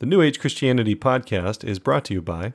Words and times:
The 0.00 0.06
New 0.06 0.22
Age 0.22 0.38
Christianity 0.38 0.94
podcast 0.94 1.68
is 1.68 1.80
brought 1.80 2.04
to 2.04 2.14
you 2.14 2.22
by 2.22 2.52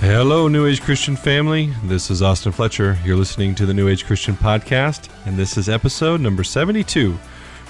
Hello, 0.00 0.48
New 0.48 0.66
Age 0.66 0.80
Christian 0.80 1.14
family. 1.14 1.74
This 1.84 2.10
is 2.10 2.22
Austin 2.22 2.52
Fletcher. 2.52 2.96
You're 3.04 3.16
listening 3.16 3.54
to 3.56 3.66
the 3.66 3.74
New 3.74 3.90
Age 3.90 4.06
Christian 4.06 4.34
podcast, 4.34 5.10
and 5.26 5.36
this 5.36 5.58
is 5.58 5.68
episode 5.68 6.22
number 6.22 6.42
72. 6.42 7.18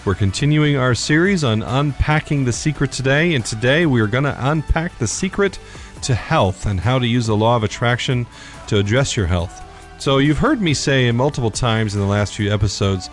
We're 0.04 0.14
continuing 0.14 0.76
our 0.76 0.94
series 0.94 1.44
on 1.44 1.62
unpacking 1.62 2.44
the 2.44 2.52
secret 2.52 2.92
today, 2.92 3.34
and 3.34 3.42
today 3.42 3.86
we 3.86 4.02
are 4.02 4.06
going 4.06 4.24
to 4.24 4.50
unpack 4.50 4.98
the 4.98 5.06
secret 5.06 5.58
to 6.02 6.14
health 6.14 6.66
and 6.66 6.78
how 6.78 6.98
to 6.98 7.06
use 7.06 7.26
the 7.26 7.34
law 7.34 7.56
of 7.56 7.64
attraction 7.64 8.26
to 8.66 8.76
address 8.78 9.16
your 9.16 9.24
health. 9.24 9.62
So, 9.98 10.18
you've 10.18 10.36
heard 10.36 10.60
me 10.60 10.74
say 10.74 11.10
multiple 11.10 11.50
times 11.50 11.94
in 11.94 12.02
the 12.02 12.06
last 12.06 12.34
few 12.34 12.52
episodes 12.52 13.08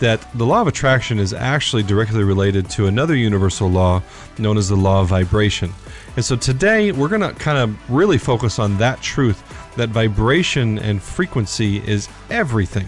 that 0.00 0.20
the 0.34 0.44
law 0.44 0.60
of 0.60 0.66
attraction 0.66 1.18
is 1.18 1.32
actually 1.32 1.82
directly 1.82 2.24
related 2.24 2.68
to 2.70 2.88
another 2.88 3.16
universal 3.16 3.70
law 3.70 4.02
known 4.36 4.58
as 4.58 4.68
the 4.68 4.76
law 4.76 5.00
of 5.00 5.08
vibration. 5.08 5.72
And 6.16 6.24
so 6.24 6.36
today 6.36 6.92
we're 6.92 7.08
going 7.08 7.22
to 7.22 7.32
kind 7.32 7.56
of 7.56 7.90
really 7.90 8.18
focus 8.18 8.58
on 8.58 8.76
that 8.78 9.00
truth 9.00 9.42
that 9.76 9.88
vibration 9.88 10.78
and 10.78 11.02
frequency 11.02 11.78
is 11.88 12.08
everything. 12.28 12.86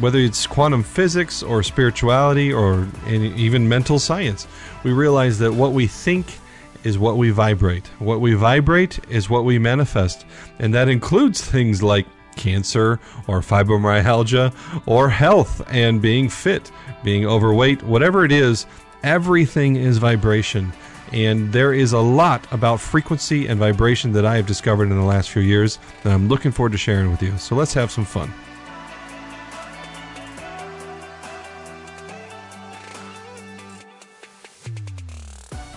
Whether 0.00 0.18
it's 0.18 0.46
quantum 0.46 0.82
physics 0.82 1.42
or 1.42 1.62
spirituality 1.62 2.52
or 2.52 2.88
even 3.08 3.68
mental 3.68 3.98
science, 3.98 4.46
we 4.84 4.92
realize 4.92 5.38
that 5.38 5.52
what 5.52 5.72
we 5.72 5.86
think 5.86 6.38
is 6.84 6.98
what 6.98 7.16
we 7.16 7.30
vibrate. 7.30 7.86
What 7.98 8.20
we 8.20 8.34
vibrate 8.34 8.98
is 9.08 9.30
what 9.30 9.44
we 9.44 9.58
manifest. 9.58 10.24
And 10.58 10.74
that 10.74 10.88
includes 10.88 11.40
things 11.40 11.82
like 11.82 12.06
cancer 12.36 12.98
or 13.26 13.40
fibromyalgia 13.40 14.52
or 14.86 15.08
health 15.08 15.62
and 15.68 16.00
being 16.00 16.28
fit, 16.28 16.70
being 17.04 17.26
overweight, 17.26 17.82
whatever 17.82 18.24
it 18.24 18.32
is, 18.32 18.66
everything 19.02 19.76
is 19.76 19.98
vibration. 19.98 20.72
And 21.12 21.52
there 21.52 21.74
is 21.74 21.92
a 21.92 21.98
lot 21.98 22.50
about 22.52 22.80
frequency 22.80 23.46
and 23.46 23.60
vibration 23.60 24.12
that 24.12 24.24
I 24.24 24.36
have 24.36 24.46
discovered 24.46 24.90
in 24.90 24.96
the 24.96 25.04
last 25.04 25.30
few 25.30 25.42
years 25.42 25.78
that 26.02 26.12
I'm 26.12 26.28
looking 26.28 26.52
forward 26.52 26.72
to 26.72 26.78
sharing 26.78 27.10
with 27.10 27.22
you. 27.22 27.36
So 27.36 27.54
let's 27.54 27.74
have 27.74 27.90
some 27.90 28.06
fun. 28.06 28.32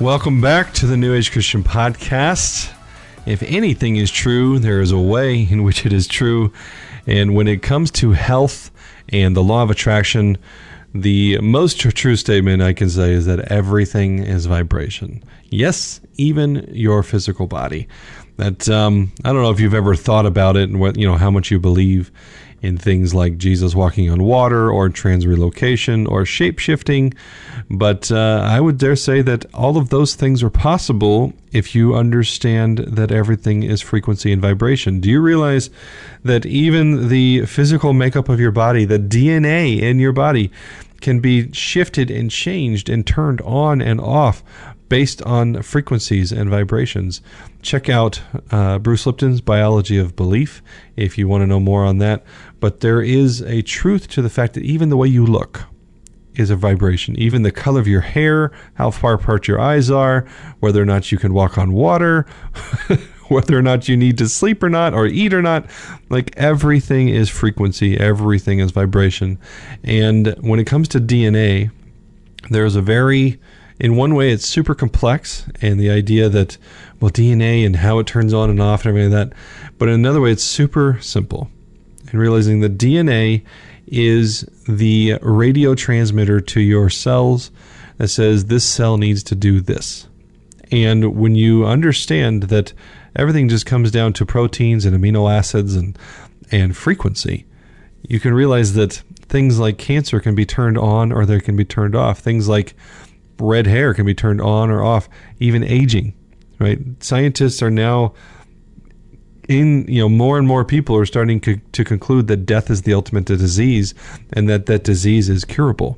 Welcome 0.06 0.40
back 0.40 0.72
to 0.76 0.86
the 0.86 0.98
New 0.98 1.16
Age 1.16 1.32
Christian 1.32 1.64
Podcast. 1.64 2.72
If 3.26 3.42
anything 3.42 3.96
is 3.96 4.12
true, 4.12 4.60
there 4.60 4.80
is 4.80 4.92
a 4.92 5.00
way 5.00 5.42
in 5.42 5.64
which 5.64 5.84
it 5.84 5.92
is 5.92 6.08
true. 6.08 6.54
And 7.08 7.34
when 7.34 7.48
it 7.48 7.64
comes 7.64 7.90
to 7.94 8.12
health 8.12 8.70
and 9.10 9.36
the 9.36 9.42
law 9.42 9.64
of 9.64 9.72
attraction, 9.72 10.38
the 10.94 11.40
most 11.40 11.80
true 11.80 12.16
statement 12.16 12.62
I 12.62 12.74
can 12.74 12.88
say 12.92 13.14
is 13.14 13.26
that 13.26 13.52
everything 13.52 14.20
is 14.20 14.46
vibration. 14.46 15.24
Yes, 15.50 16.02
even 16.18 16.70
your 16.72 17.02
physical 17.02 17.48
body. 17.48 17.88
That 18.38 18.68
um, 18.70 19.12
I 19.24 19.32
don't 19.32 19.42
know 19.42 19.52
if 19.52 19.60
you've 19.60 19.74
ever 19.74 19.96
thought 19.96 20.26
about 20.26 20.58
it 20.58 20.70
and 20.70 20.80
what 20.80 20.98
you 20.98 21.08
know 21.08 21.16
how 21.16 21.32
much 21.32 21.52
you 21.52 21.60
believe 21.60 22.12
in 22.66 22.78
things 22.78 23.14
like 23.14 23.38
Jesus 23.38 23.76
walking 23.76 24.10
on 24.10 24.24
water 24.24 24.72
or 24.72 24.90
trans 24.90 25.28
relocation 25.28 26.08
or 26.08 26.26
shape 26.26 26.60
shifting. 26.60 27.14
But 27.70 28.12
uh, 28.12 28.42
I 28.44 28.60
would 28.60 28.78
dare 28.78 28.96
say 28.96 29.22
that 29.22 29.46
all 29.54 29.78
of 29.78 29.90
those 29.90 30.16
things 30.16 30.42
are 30.42 30.50
possible 30.50 31.34
if 31.52 31.76
you 31.76 31.96
understand 31.96 32.80
that 32.80 33.12
everything 33.12 33.64
is 33.64 33.82
frequency 33.82 34.32
and 34.32 34.42
vibration. 34.42 35.00
Do 35.00 35.10
you 35.10 35.22
realize 35.22 35.70
that 36.24 36.46
even 36.46 37.10
the 37.10 37.46
physical 37.46 37.94
makeup 37.94 38.30
of 38.30 38.40
your 38.40 38.52
body, 38.52 38.84
the 38.84 39.00
DNA 39.00 39.80
in 39.80 40.00
your 40.00 40.14
body, 40.14 40.52
can 41.02 41.20
be 41.20 41.52
shifted 41.52 42.10
and 42.10 42.32
changed 42.32 42.90
and 42.90 43.06
turned 43.06 43.42
on 43.42 43.82
and 43.82 44.02
off 44.02 44.44
based 44.90 45.22
on 45.24 45.62
frequencies 45.62 46.32
and 46.32 46.50
vibrations. 46.50 47.22
Check 47.62 47.90
out 47.90 48.22
uh, 48.52 48.80
Bruce 48.80 49.06
Lipton's 49.06 49.42
Biology 49.42 49.98
of 49.98 50.16
Belief 50.16 50.62
if 50.96 51.18
you 51.18 51.28
want 51.28 51.42
to 51.42 51.48
know 51.48 51.60
more 51.60 51.84
on 51.84 51.98
that. 52.00 52.24
But 52.60 52.82
there 52.82 53.02
is 53.02 53.42
a 53.42 53.62
truth 53.62 54.08
to 54.10 54.22
the 54.22 54.30
fact 54.30 54.54
that 54.54 54.64
even 54.64 54.90
the 54.90 54.98
way 54.98 55.08
you 55.08 55.26
look 55.26 55.64
is 56.36 56.50
a 56.50 56.56
vibration. 56.56 57.18
Even 57.18 57.44
the 57.44 57.52
color 57.52 57.80
of 57.80 57.88
your 57.88 58.02
hair, 58.02 58.52
how 58.76 58.92
far 58.92 59.14
apart 59.14 59.48
your 59.48 59.60
eyes 59.60 59.90
are, 59.90 60.26
whether 60.60 60.82
or 60.82 60.86
not 60.86 61.12
you 61.12 61.18
can 61.18 61.34
walk 61.34 61.58
on 61.58 61.74
water, 61.74 62.26
whether 63.30 63.58
or 63.58 63.62
not 63.62 63.88
you 63.88 63.98
need 63.98 64.18
to 64.18 64.30
sleep 64.30 64.62
or 64.62 64.70
not, 64.70 64.94
or 64.94 65.08
eat 65.08 65.34
or 65.34 65.42
not. 65.42 65.66
Like 66.10 66.36
everything 66.38 67.10
is 67.10 67.30
frequency, 67.30 67.98
everything 67.98 68.60
is 68.60 68.72
vibration. 68.72 69.40
And 69.84 70.36
when 70.42 70.60
it 70.60 70.66
comes 70.66 70.88
to 70.90 71.00
DNA, 71.00 71.72
there's 72.50 72.76
a 72.76 72.82
very 72.82 73.40
in 73.80 73.96
one 73.96 74.16
way 74.16 74.32
it's 74.32 74.46
super 74.46 74.74
complex 74.74 75.46
and 75.62 75.80
the 75.80 75.90
idea 75.90 76.30
that 76.30 76.58
well 77.00 77.12
DNA 77.12 77.66
and 77.66 77.76
how 77.76 78.00
it 78.00 78.08
turns 78.08 78.34
on 78.34 78.50
and 78.50 78.62
off 78.62 78.86
and 78.86 78.90
everything 78.90 79.12
like 79.12 79.30
that. 79.30 79.38
But 79.78 79.90
in 79.90 79.96
another 79.96 80.22
way 80.22 80.32
it's 80.32 80.44
super 80.44 80.98
simple. 81.02 81.50
And 82.10 82.20
realizing 82.20 82.62
that 82.62 82.78
DNA 82.78 83.44
is 83.88 84.42
the 84.68 85.18
radio 85.22 85.76
transmitter 85.76 86.40
to 86.40 86.62
your 86.62 86.90
cells 86.90 87.52
that 87.98 88.08
says 88.08 88.46
this 88.46 88.64
cell 88.64 88.98
needs 88.98 89.24
to 89.24 89.36
do 89.36 89.62
this. 89.62 90.08
And 90.72 91.16
when 91.16 91.36
you 91.36 91.66
understand 91.66 92.44
that 92.44 92.74
everything 93.16 93.50
just 93.50 93.66
comes 93.66 93.92
down 93.92 94.14
to 94.14 94.26
proteins 94.26 94.86
and 94.86 94.96
amino 94.96 95.32
acids 95.32 95.76
and 95.76 95.98
and 96.52 96.78
frequency, 96.78 97.46
you 98.08 98.20
can 98.20 98.34
realize 98.34 98.74
that 98.74 98.94
things 99.28 99.60
like 99.60 99.78
cancer 99.78 100.20
can 100.20 100.36
be 100.36 100.46
turned 100.46 100.78
on 100.78 101.12
or 101.12 101.26
they 101.26 101.40
can 101.40 101.56
be 101.56 101.66
turned 101.66 101.96
off. 101.96 102.20
Things 102.20 102.48
like 102.48 102.76
red 103.40 103.68
hair 103.68 103.94
can 103.94 104.06
be 104.06 104.14
turned 104.14 104.42
on 104.42 104.70
or 104.70 104.84
off, 104.84 105.10
even 105.40 105.64
aging, 105.64 106.14
right? 106.60 106.80
Scientists 107.04 107.62
are 107.62 107.72
now 107.72 108.14
in, 109.48 109.86
you 109.88 110.02
know, 110.02 110.10
more 110.10 110.38
and 110.38 110.48
more 110.48 110.66
people 110.66 110.96
are 110.96 111.06
starting 111.06 111.40
co- 111.40 111.60
to 111.72 111.84
conclude 111.84 112.28
that 112.28 112.46
death 112.46 112.70
is 112.70 112.82
the 112.84 112.94
ultimate 112.94 113.26
disease 113.26 113.94
and 114.34 114.50
that 114.50 114.66
that 114.66 114.84
disease 114.84 115.30
is 115.30 115.46
curable, 115.46 115.98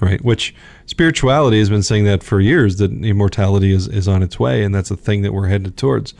right? 0.00 0.24
Which 0.24 0.54
spirituality 0.86 1.58
has 1.58 1.68
been 1.68 1.82
saying 1.82 2.04
that 2.04 2.22
for 2.22 2.40
years 2.40 2.76
that 2.76 2.92
immortality 2.92 3.72
is, 3.72 3.88
is 3.88 4.08
on 4.08 4.22
its 4.22 4.38
way 4.38 4.62
and 4.62 4.74
that's 4.74 4.90
a 4.90 4.96
thing 4.96 5.22
that 5.22 5.34
we're 5.34 5.48
headed 5.48 5.76
towards. 5.76 6.14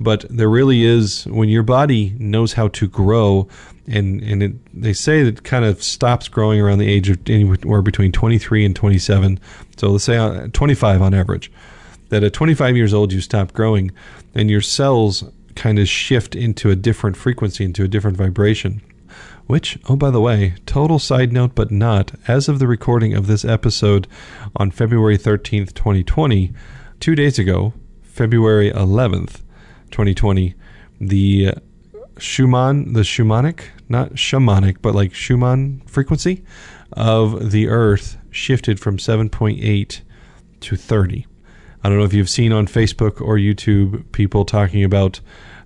But 0.00 0.24
there 0.28 0.50
really 0.50 0.84
is, 0.84 1.26
when 1.26 1.48
your 1.48 1.62
body 1.62 2.16
knows 2.18 2.54
how 2.54 2.68
to 2.68 2.88
grow, 2.88 3.48
and 3.88 4.20
and 4.22 4.42
it, 4.42 4.52
they 4.80 4.92
say 4.92 5.20
it 5.20 5.44
kind 5.44 5.64
of 5.64 5.82
stops 5.82 6.28
growing 6.28 6.60
around 6.60 6.78
the 6.78 6.90
age 6.90 7.08
of 7.08 7.18
anywhere 7.28 7.82
between 7.82 8.12
23 8.12 8.64
and 8.64 8.76
27. 8.76 9.40
So 9.76 9.90
let's 9.90 10.04
say 10.04 10.16
uh, 10.16 10.48
25 10.52 11.02
on 11.02 11.14
average. 11.14 11.52
That 12.08 12.22
at 12.22 12.32
25 12.32 12.76
years 12.76 12.94
old 12.94 13.12
you 13.12 13.20
stop 13.20 13.52
growing, 13.52 13.90
and 14.34 14.48
your 14.48 14.60
cells 14.60 15.24
kind 15.56 15.78
of 15.78 15.88
shift 15.88 16.36
into 16.36 16.70
a 16.70 16.76
different 16.76 17.16
frequency, 17.16 17.64
into 17.64 17.82
a 17.82 17.88
different 17.88 18.16
vibration. 18.16 18.82
Which, 19.46 19.78
oh, 19.88 19.96
by 19.96 20.10
the 20.10 20.20
way, 20.20 20.54
total 20.66 20.98
side 20.98 21.32
note, 21.32 21.54
but 21.54 21.70
not, 21.70 22.12
as 22.26 22.48
of 22.48 22.58
the 22.58 22.66
recording 22.66 23.14
of 23.14 23.28
this 23.28 23.44
episode 23.44 24.08
on 24.56 24.72
February 24.72 25.16
13th, 25.16 25.72
2020, 25.72 26.52
two 26.98 27.14
days 27.14 27.38
ago, 27.38 27.72
February 28.02 28.72
11th, 28.72 29.42
2020, 29.92 30.54
the 31.00 31.52
Schumann, 32.18 32.92
the 32.92 33.04
Schumanic, 33.04 33.70
not 33.88 34.14
shamanic, 34.14 34.78
but 34.82 34.94
like 34.94 35.14
Schumann 35.14 35.82
frequency 35.86 36.44
of 36.92 37.50
the 37.52 37.68
Earth 37.68 38.18
shifted 38.30 38.80
from 38.80 38.96
7.8 38.96 40.00
to 40.60 40.76
30. 40.76 41.26
I 41.82 41.88
don't 41.88 41.98
know 41.98 42.04
if 42.04 42.14
you've 42.14 42.30
seen 42.30 42.52
on 42.52 42.66
Facebook 42.66 43.20
or 43.20 43.36
YouTube 43.36 44.10
people 44.12 44.44
talking 44.44 44.82
about 44.82 45.20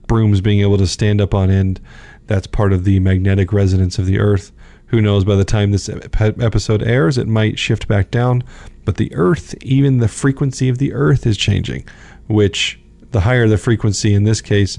brooms 0.06 0.40
being 0.40 0.60
able 0.60 0.78
to 0.78 0.86
stand 0.86 1.20
up 1.20 1.34
on 1.34 1.50
end. 1.50 1.80
That's 2.26 2.46
part 2.46 2.72
of 2.72 2.84
the 2.84 3.00
magnetic 3.00 3.52
resonance 3.52 3.98
of 3.98 4.06
the 4.06 4.18
Earth. 4.18 4.52
Who 4.86 5.00
knows, 5.00 5.24
by 5.24 5.36
the 5.36 5.44
time 5.44 5.70
this 5.70 5.88
episode 5.88 6.82
airs, 6.82 7.16
it 7.16 7.28
might 7.28 7.58
shift 7.58 7.86
back 7.86 8.10
down. 8.10 8.42
But 8.84 8.96
the 8.96 9.14
Earth, 9.14 9.54
even 9.62 9.98
the 9.98 10.08
frequency 10.08 10.68
of 10.68 10.78
the 10.78 10.92
Earth 10.92 11.26
is 11.26 11.36
changing, 11.36 11.84
which 12.26 12.78
the 13.12 13.20
higher 13.20 13.48
the 13.48 13.56
frequency 13.56 14.14
in 14.14 14.24
this 14.24 14.40
case, 14.40 14.78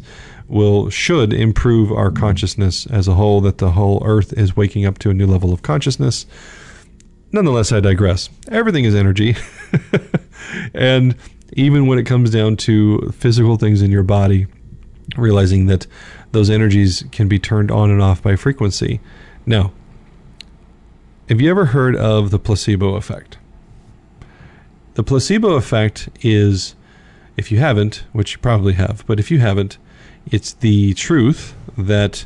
will 0.51 0.89
should 0.89 1.33
improve 1.33 1.91
our 1.91 2.11
consciousness 2.11 2.85
as 2.87 3.07
a 3.07 3.13
whole 3.13 3.41
that 3.41 3.57
the 3.57 3.71
whole 3.71 4.01
earth 4.05 4.33
is 4.33 4.55
waking 4.55 4.85
up 4.85 4.99
to 4.99 5.09
a 5.09 5.13
new 5.13 5.25
level 5.25 5.53
of 5.53 5.61
consciousness. 5.61 6.25
Nonetheless 7.31 7.71
i 7.71 7.79
digress. 7.79 8.29
Everything 8.49 8.85
is 8.85 8.93
energy. 8.93 9.35
And 10.73 11.15
even 11.53 11.87
when 11.87 11.99
it 11.99 12.05
comes 12.05 12.29
down 12.29 12.57
to 12.57 13.11
physical 13.15 13.57
things 13.57 13.81
in 13.81 13.91
your 13.91 14.03
body 14.03 14.47
realizing 15.17 15.65
that 15.67 15.87
those 16.31 16.49
energies 16.49 17.03
can 17.11 17.27
be 17.27 17.39
turned 17.39 17.69
on 17.69 17.89
and 17.89 18.01
off 18.01 18.21
by 18.21 18.35
frequency. 18.35 19.01
Now 19.45 19.71
have 21.29 21.39
you 21.39 21.49
ever 21.49 21.67
heard 21.67 21.95
of 21.95 22.31
the 22.31 22.39
placebo 22.39 22.95
effect? 22.95 23.37
The 24.95 25.03
placebo 25.03 25.51
effect 25.51 26.09
is 26.21 26.75
if 27.37 27.51
you 27.51 27.59
haven't, 27.59 28.03
which 28.11 28.33
you 28.33 28.39
probably 28.39 28.73
have, 28.73 29.05
but 29.07 29.19
if 29.19 29.31
you 29.31 29.39
haven't, 29.39 29.77
it's 30.29 30.53
the 30.53 30.93
truth 30.93 31.55
that 31.77 32.25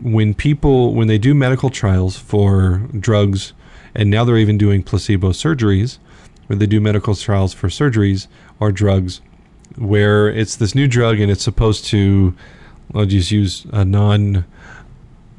when 0.00 0.34
people 0.34 0.94
when 0.94 1.08
they 1.08 1.18
do 1.18 1.34
medical 1.34 1.70
trials 1.70 2.16
for 2.16 2.88
drugs 2.98 3.52
and 3.94 4.10
now 4.10 4.24
they're 4.24 4.36
even 4.36 4.58
doing 4.58 4.82
placebo 4.82 5.30
surgeries 5.30 5.98
where 6.46 6.58
they 6.58 6.66
do 6.66 6.80
medical 6.80 7.14
trials 7.14 7.54
for 7.54 7.68
surgeries 7.68 8.26
or 8.60 8.70
drugs 8.70 9.20
where 9.76 10.28
it's 10.28 10.56
this 10.56 10.74
new 10.74 10.86
drug 10.86 11.20
and 11.20 11.30
it's 11.30 11.42
supposed 11.42 11.84
to 11.86 12.34
I'll 12.94 13.06
just 13.06 13.30
use 13.30 13.66
a 13.72 13.84
non 13.84 14.44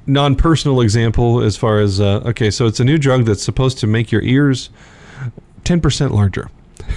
non-personal 0.08 0.82
example 0.82 1.42
as 1.42 1.58
far 1.58 1.80
as 1.80 2.00
uh, 2.00 2.22
okay 2.26 2.50
so 2.50 2.66
it's 2.66 2.80
a 2.80 2.86
new 2.86 2.98
drug 2.98 3.26
that's 3.26 3.44
supposed 3.44 3.78
to 3.80 3.88
make 3.88 4.12
your 4.12 4.22
ears 4.22 4.70
10% 5.64 6.12
larger. 6.12 6.50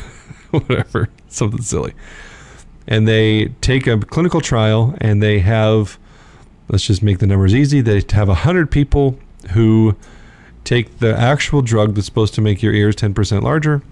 Whatever 0.50 1.08
something 1.28 1.62
silly 1.62 1.92
and 2.88 3.06
they 3.06 3.46
take 3.60 3.86
a 3.86 3.98
clinical 3.98 4.40
trial 4.40 4.96
and 5.00 5.22
they 5.22 5.38
have 5.38 5.98
let's 6.68 6.84
just 6.84 7.02
make 7.02 7.18
the 7.18 7.26
numbers 7.26 7.54
easy 7.54 7.80
they 7.80 8.02
have 8.10 8.26
100 8.26 8.70
people 8.70 9.18
who 9.52 9.96
take 10.64 10.98
the 10.98 11.16
actual 11.16 11.62
drug 11.62 11.94
that's 11.94 12.06
supposed 12.06 12.34
to 12.34 12.40
make 12.40 12.62
your 12.62 12.74
ears 12.74 12.96
10% 12.96 13.42
larger 13.42 13.82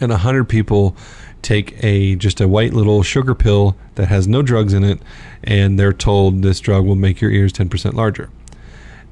and 0.00 0.10
100 0.10 0.44
people 0.48 0.96
take 1.42 1.82
a 1.82 2.16
just 2.16 2.40
a 2.40 2.48
white 2.48 2.72
little 2.72 3.02
sugar 3.02 3.34
pill 3.34 3.76
that 3.94 4.06
has 4.06 4.26
no 4.26 4.42
drugs 4.42 4.72
in 4.72 4.84
it 4.84 5.00
and 5.44 5.78
they're 5.78 5.92
told 5.92 6.42
this 6.42 6.60
drug 6.60 6.84
will 6.84 6.96
make 6.96 7.20
your 7.20 7.30
ears 7.30 7.52
10% 7.52 7.94
larger. 7.94 8.30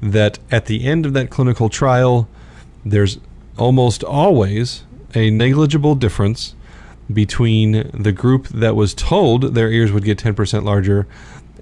That 0.01 0.39
at 0.51 0.65
the 0.65 0.85
end 0.85 1.05
of 1.05 1.13
that 1.13 1.29
clinical 1.29 1.69
trial 1.69 2.27
there's 2.85 3.19
almost 3.57 4.03
always 4.03 4.83
a 5.15 5.29
negligible 5.29 5.95
difference 5.95 6.55
between 7.11 7.89
the 7.93 8.11
group 8.11 8.47
that 8.49 8.75
was 8.75 8.93
told 8.93 9.55
their 9.55 9.71
ears 9.71 9.91
would 9.91 10.03
get 10.03 10.17
10% 10.17 10.63
larger 10.63 11.07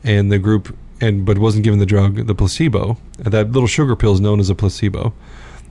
and 0.04 0.32
the 0.32 0.40
group 0.40 0.76
and 1.02 1.26
but 1.26 1.38
wasn't 1.38 1.64
given 1.64 1.80
the 1.80 1.86
drug 1.86 2.28
the 2.28 2.36
placebo. 2.36 2.98
That 3.18 3.52
little 3.52 3.68
sugar 3.68 3.96
pill 3.96 4.14
is 4.14 4.22
known 4.22 4.40
as 4.40 4.50
a 4.50 4.56
placebo. 4.56 5.14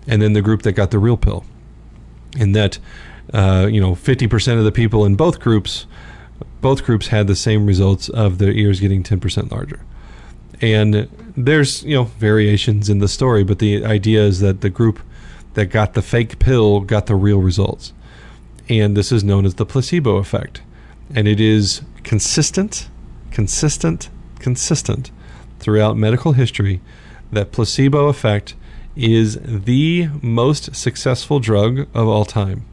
And 0.07 0.21
then 0.21 0.35
the 0.35 0.43
group 0.43 0.63
that 0.63 0.73
got 0.73 0.91
the 0.91 0.99
real 0.99 1.17
pill. 1.17 1.45
And 2.39 2.55
that 2.55 2.79
uh, 3.33 3.69
you 3.71 3.81
know 3.81 3.93
50% 3.93 4.59
of 4.59 4.65
the 4.65 4.73
people 4.73 5.05
in 5.05 5.17
both 5.17 5.41
groups 5.41 5.87
both 6.61 6.85
groups 6.85 7.09
had 7.09 7.27
the 7.27 7.37
same 7.37 7.67
results 7.67 8.09
of 8.09 8.39
their 8.39 8.51
ears 8.51 8.81
getting 8.81 9.03
10% 9.03 9.51
larger. 9.51 9.81
And 10.61 11.09
there's 11.37 11.83
you 11.85 11.95
know 11.95 12.05
variations 12.05 12.89
in 12.89 12.99
the 12.99 13.09
story 13.09 13.45
but 13.45 13.59
the 13.59 13.85
idea 13.85 14.23
is 14.23 14.41
that 14.41 14.61
the 14.61 14.71
group 14.71 15.01
that 15.55 15.67
got 15.67 15.95
the 15.95 16.03
fake 16.03 16.39
pill 16.39 16.81
got 16.81 17.07
the 17.07 17.15
real 17.15 17.41
results 17.41 17.93
and 18.69 18.97
this 18.97 19.13
is 19.13 19.25
known 19.25 19.45
as 19.45 19.55
the 19.55 19.67
placebo 19.67 20.17
effect. 20.17 20.63
And 21.15 21.29
it 21.29 21.41
is 21.41 21.83
consistent, 22.03 22.89
consistent, 23.31 24.09
consistent 24.39 25.11
throughout 25.59 25.97
medical 25.97 26.33
history 26.33 26.81
that 27.33 27.53
placebo 27.53 28.09
effect 28.09 28.55
is 28.97 29.39
the 29.43 30.09
most 30.23 30.75
successful 30.75 31.41
drug 31.41 31.89
of 31.95 32.09
all 32.09 32.25
time 32.25 32.65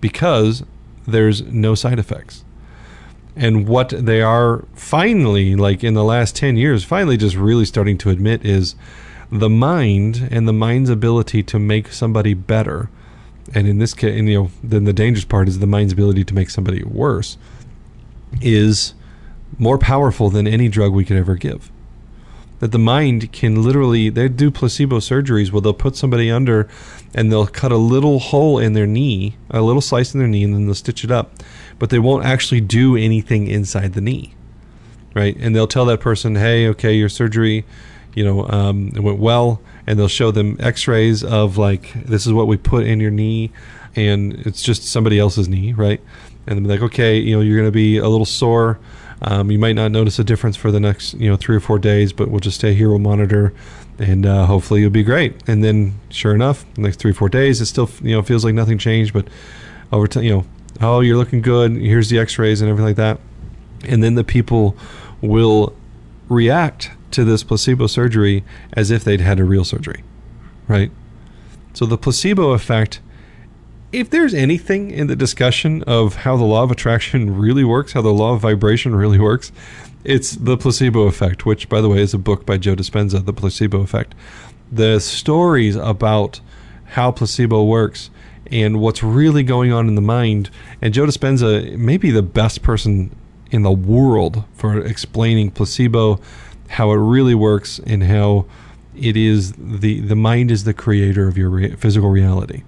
because 0.00 0.64
there's 1.06 1.42
no 1.42 1.74
side 1.74 1.98
effects. 1.98 2.44
And 3.34 3.68
what 3.68 3.90
they 3.90 4.22
are 4.22 4.64
finally, 4.74 5.54
like 5.54 5.84
in 5.84 5.94
the 5.94 6.04
last 6.04 6.34
10 6.34 6.56
years, 6.56 6.84
finally 6.84 7.18
just 7.18 7.36
really 7.36 7.66
starting 7.66 7.98
to 7.98 8.10
admit 8.10 8.44
is 8.44 8.74
the 9.30 9.50
mind 9.50 10.28
and 10.30 10.48
the 10.48 10.52
mind's 10.52 10.88
ability 10.88 11.42
to 11.42 11.58
make 11.58 11.88
somebody 11.88 12.32
better 12.32 12.88
and 13.54 13.66
in 13.66 13.78
this 13.78 13.94
case, 13.94 14.18
and, 14.18 14.28
you 14.28 14.42
know, 14.42 14.50
then 14.62 14.84
the 14.84 14.92
dangerous 14.92 15.24
part 15.24 15.48
is 15.48 15.58
the 15.58 15.66
mind's 15.66 15.92
ability 15.92 16.24
to 16.24 16.34
make 16.34 16.50
somebody 16.50 16.82
worse 16.82 17.38
is 18.40 18.94
more 19.58 19.78
powerful 19.78 20.30
than 20.30 20.46
any 20.46 20.68
drug 20.68 20.92
we 20.92 21.04
could 21.04 21.16
ever 21.16 21.36
give. 21.36 21.70
That 22.58 22.72
the 22.72 22.78
mind 22.78 23.32
can 23.32 23.62
literally, 23.62 24.08
they 24.08 24.28
do 24.28 24.50
placebo 24.50 24.98
surgeries 24.98 25.52
where 25.52 25.60
they'll 25.60 25.74
put 25.74 25.94
somebody 25.94 26.30
under 26.30 26.68
and 27.14 27.30
they'll 27.30 27.46
cut 27.46 27.70
a 27.70 27.76
little 27.76 28.18
hole 28.18 28.58
in 28.58 28.72
their 28.72 28.86
knee, 28.86 29.36
a 29.50 29.60
little 29.62 29.82
slice 29.82 30.14
in 30.14 30.20
their 30.20 30.28
knee, 30.28 30.42
and 30.42 30.54
then 30.54 30.64
they'll 30.64 30.74
stitch 30.74 31.04
it 31.04 31.10
up. 31.10 31.32
But 31.78 31.90
they 31.90 31.98
won't 31.98 32.24
actually 32.24 32.62
do 32.62 32.96
anything 32.96 33.46
inside 33.46 33.92
the 33.92 34.00
knee, 34.00 34.34
right? 35.14 35.36
And 35.38 35.54
they'll 35.54 35.66
tell 35.66 35.84
that 35.86 36.00
person, 36.00 36.36
hey, 36.36 36.66
okay, 36.68 36.94
your 36.94 37.10
surgery, 37.10 37.66
you 38.14 38.24
know, 38.24 38.48
um, 38.48 38.90
it 38.94 39.00
went 39.00 39.18
well 39.18 39.60
and 39.86 39.98
they'll 39.98 40.08
show 40.08 40.30
them 40.30 40.56
x-rays 40.60 41.22
of 41.22 41.56
like 41.56 41.92
this 42.04 42.26
is 42.26 42.32
what 42.32 42.46
we 42.46 42.56
put 42.56 42.84
in 42.86 43.00
your 43.00 43.10
knee 43.10 43.50
and 43.94 44.34
it's 44.46 44.62
just 44.62 44.84
somebody 44.84 45.18
else's 45.18 45.48
knee 45.48 45.72
right? 45.72 46.00
And 46.46 46.58
they'll 46.58 46.64
be 46.64 46.80
like 46.80 46.92
okay 46.92 47.18
you 47.18 47.36
know 47.36 47.40
you're 47.40 47.56
going 47.56 47.68
to 47.68 47.72
be 47.72 47.98
a 47.98 48.08
little 48.08 48.26
sore. 48.26 48.78
Um, 49.22 49.50
you 49.50 49.58
might 49.58 49.74
not 49.74 49.92
notice 49.92 50.18
a 50.18 50.24
difference 50.24 50.56
for 50.56 50.70
the 50.70 50.80
next 50.80 51.14
you 51.14 51.30
know 51.30 51.36
three 51.36 51.56
or 51.56 51.60
four 51.60 51.78
days 51.78 52.12
but 52.12 52.28
we'll 52.28 52.40
just 52.40 52.58
stay 52.58 52.74
here 52.74 52.90
we'll 52.90 52.98
monitor 52.98 53.54
and 53.98 54.26
uh, 54.26 54.44
hopefully 54.44 54.80
you'll 54.82 54.90
be 54.90 55.02
great. 55.02 55.34
And 55.48 55.64
then 55.64 55.98
sure 56.10 56.34
enough 56.34 56.64
the 56.74 56.82
next 56.82 56.98
three 56.98 57.12
or 57.12 57.14
four 57.14 57.28
days 57.28 57.60
it 57.60 57.66
still 57.66 57.90
you 58.02 58.12
know 58.12 58.22
feels 58.22 58.44
like 58.44 58.54
nothing 58.54 58.78
changed 58.78 59.12
but 59.12 59.28
over 59.92 60.06
time 60.06 60.24
you 60.24 60.30
know 60.30 60.44
oh 60.80 61.00
you're 61.00 61.16
looking 61.16 61.40
good. 61.40 61.72
Here's 61.72 62.10
the 62.10 62.18
x-rays 62.18 62.60
and 62.60 62.70
everything 62.70 62.86
like 62.86 62.96
that. 62.96 63.20
And 63.84 64.02
then 64.02 64.14
the 64.14 64.24
people 64.24 64.76
will 65.20 65.74
react 66.28 66.90
to 67.16 67.24
this 67.24 67.42
placebo 67.42 67.86
surgery 67.86 68.44
as 68.74 68.90
if 68.90 69.02
they'd 69.02 69.20
had 69.20 69.40
a 69.40 69.44
real 69.44 69.64
surgery, 69.64 70.04
right? 70.68 70.90
So 71.72 71.86
the 71.86 71.98
placebo 71.98 72.50
effect, 72.52 73.00
if 73.90 74.10
there's 74.10 74.34
anything 74.34 74.90
in 74.90 75.06
the 75.06 75.16
discussion 75.16 75.82
of 75.84 76.16
how 76.16 76.36
the 76.36 76.44
law 76.44 76.62
of 76.62 76.70
attraction 76.70 77.36
really 77.36 77.64
works, 77.64 77.92
how 77.92 78.02
the 78.02 78.12
law 78.12 78.34
of 78.34 78.40
vibration 78.40 78.94
really 78.94 79.18
works, 79.18 79.50
it's 80.04 80.32
the 80.32 80.56
placebo 80.56 81.02
effect, 81.02 81.46
which, 81.46 81.68
by 81.68 81.80
the 81.80 81.88
way, 81.88 81.98
is 81.98 82.14
a 82.14 82.18
book 82.18 82.46
by 82.46 82.58
Joe 82.58 82.76
Dispenza, 82.76 83.24
The 83.24 83.32
Placebo 83.32 83.80
Effect. 83.80 84.14
The 84.70 85.00
stories 85.00 85.74
about 85.74 86.40
how 86.84 87.10
placebo 87.10 87.64
works 87.64 88.10
and 88.50 88.78
what's 88.80 89.02
really 89.02 89.42
going 89.42 89.72
on 89.72 89.88
in 89.88 89.94
the 89.94 90.00
mind. 90.02 90.50
And 90.80 90.94
Joe 90.94 91.06
Dispenza 91.06 91.76
may 91.76 91.96
be 91.96 92.10
the 92.10 92.22
best 92.22 92.62
person 92.62 93.14
in 93.50 93.62
the 93.62 93.72
world 93.72 94.44
for 94.54 94.80
explaining 94.80 95.50
placebo 95.50 96.20
how 96.68 96.90
it 96.92 96.96
really 96.96 97.34
works 97.34 97.78
and 97.86 98.02
how 98.04 98.46
it 98.96 99.16
is 99.16 99.52
the 99.52 100.00
the 100.00 100.16
mind 100.16 100.50
is 100.50 100.64
the 100.64 100.74
creator 100.74 101.28
of 101.28 101.36
your 101.36 101.50
re- 101.50 101.76
physical 101.76 102.10
reality. 102.10 102.62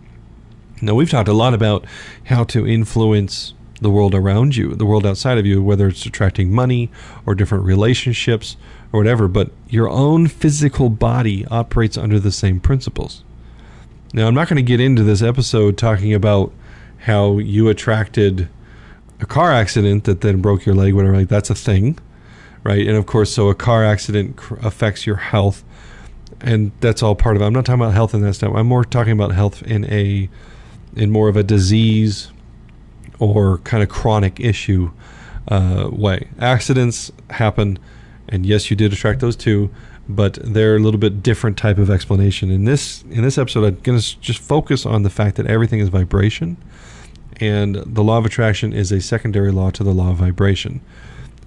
Now 0.81 0.95
we've 0.95 1.11
talked 1.11 1.29
a 1.29 1.33
lot 1.33 1.55
about 1.55 1.85
how 2.25 2.45
to 2.45 2.67
influence 2.67 3.55
the 3.81 3.91
world 3.91 4.15
around 4.15 4.57
you, 4.57 4.75
the 4.75 4.85
world 4.85 5.07
outside 5.07 5.39
of 5.39 5.47
you, 5.47 5.63
whether 5.63 5.89
it's 5.89 6.05
attracting 6.05 6.53
money 6.53 6.91
or 7.25 7.35
different 7.35 7.65
relationships 7.65 8.57
or 8.93 9.01
whatever, 9.01 9.29
but 9.29 9.51
your 9.69 9.89
own 9.89 10.27
physical 10.27 10.89
body 10.89 11.47
operates 11.47 11.97
under 11.97 12.19
the 12.19 12.33
same 12.33 12.59
principles. 12.61 13.23
Now, 14.13 14.27
I'm 14.27 14.35
not 14.35 14.49
going 14.49 14.57
to 14.57 14.63
get 14.63 14.81
into 14.81 15.05
this 15.05 15.23
episode 15.23 15.77
talking 15.77 16.13
about 16.15 16.53
how 17.01 17.39
you 17.39 17.69
attracted 17.69 18.49
a 19.21 19.27
car 19.27 19.53
accident 19.53 20.05
that 20.05 20.23
then 20.23 20.41
broke 20.41 20.65
your 20.65 20.75
leg, 20.75 20.95
whatever, 20.95 21.17
like 21.17 21.29
that's 21.29 21.51
a 21.51 21.55
thing 21.55 21.99
right? 22.69 22.87
And 22.87 22.99
of 22.99 23.07
course, 23.07 23.33
so 23.33 23.49
a 23.49 23.55
car 23.55 23.83
accident 23.83 24.37
cr- 24.37 24.57
affects 24.57 25.07
your 25.07 25.17
health, 25.17 25.65
and 26.43 26.71
that's 26.81 27.03
all 27.03 27.15
part 27.15 27.35
of 27.35 27.41
it. 27.41 27.47
I'm 27.47 27.55
not 27.55 27.65
talking 27.65 27.81
about 27.81 27.95
health 27.95 28.13
in 28.13 28.21
that 28.21 28.35
stuff. 28.35 28.53
I'm 28.55 28.67
more 28.67 28.85
talking 28.85 29.13
about 29.13 29.33
health 29.33 29.63
in 29.63 29.87
a 29.87 30.29
in 30.95 31.11
more 31.11 31.31
of 31.31 31.37
a 31.37 31.43
disease 31.43 32.31
or 33.19 33.59
kind 33.59 33.83
of 33.83 33.89
chronic 33.89 34.39
issue 34.39 34.91
uh, 35.49 35.89
way. 35.91 36.29
Accidents 36.41 37.11
happen, 37.31 37.79
and 38.29 38.45
yes, 38.45 38.71
you 38.71 38.77
did 38.77 38.93
attract 38.93 39.21
those 39.21 39.35
too, 39.35 39.71
but 40.07 40.39
they're 40.43 40.77
a 40.77 40.81
little 40.81 41.01
bit 41.01 41.23
different 41.23 41.57
type 41.57 41.79
of 41.79 41.89
explanation. 41.89 42.51
In 42.51 42.67
this 42.67 43.03
in 43.05 43.23
this 43.23 43.39
episode, 43.39 43.65
I'm 43.65 43.81
going 43.81 43.99
to 43.99 44.21
just 44.21 44.41
focus 44.41 44.85
on 44.85 45.05
the 45.05 45.11
fact 45.11 45.37
that 45.37 45.47
everything 45.47 45.81
is 45.81 45.89
vibration, 45.89 46.59
and 47.41 47.77
the 47.77 48.05
law 48.05 48.19
of 48.19 48.27
attraction 48.27 48.75
is 48.75 48.93
a 48.93 49.01
secondary 49.01 49.53
law 49.53 49.71
to 49.71 49.83
the 49.83 49.95
law 49.95 50.11
of 50.11 50.19
vibration. 50.19 50.83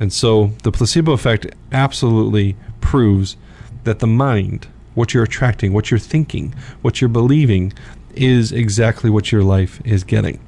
And 0.02 0.12
so 0.12 0.48
the 0.64 0.72
placebo 0.72 1.12
effect 1.12 1.46
absolutely 1.72 2.56
proves 2.82 3.38
that 3.84 4.00
the 4.00 4.08
mind, 4.08 4.68
what 4.96 5.14
you're 5.14 5.24
attracting, 5.24 5.74
what 5.74 5.92
you're 5.92 6.00
thinking, 6.00 6.56
what 6.82 7.00
you're 7.00 7.08
believing, 7.08 7.72
is 8.16 8.52
exactly 8.52 9.12
what 9.12 9.32
your 9.32 9.44
life 9.44 9.80
is 9.86 10.04
getting. 10.04 10.40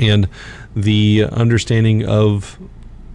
And 0.00 0.26
the 0.74 1.26
understanding 1.30 2.06
of 2.06 2.58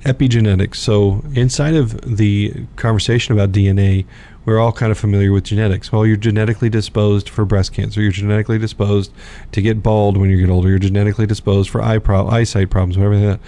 epigenetics. 0.01 0.75
So, 0.75 1.23
inside 1.33 1.73
of 1.73 1.99
the 2.01 2.67
conversation 2.75 3.33
about 3.33 3.51
DNA, 3.51 4.05
we're 4.45 4.59
all 4.59 4.71
kind 4.71 4.91
of 4.91 4.97
familiar 4.99 5.31
with 5.31 5.43
genetics. 5.43 5.91
Well, 5.91 6.05
you're 6.05 6.17
genetically 6.17 6.69
disposed 6.69 7.29
for 7.29 7.45
breast 7.45 7.73
cancer. 7.73 7.99
You're 7.99 8.11
genetically 8.11 8.59
disposed 8.59 9.11
to 9.53 9.61
get 9.63 9.81
bald 9.81 10.17
when 10.17 10.29
you 10.29 10.37
get 10.37 10.51
older. 10.51 10.69
You're 10.69 10.77
genetically 10.77 11.25
disposed 11.25 11.71
for 11.71 11.81
eye 11.81 11.97
pro- 11.97 12.27
eyesight 12.27 12.69
problems, 12.69 12.95
whatever 12.95 13.19
that. 13.19 13.39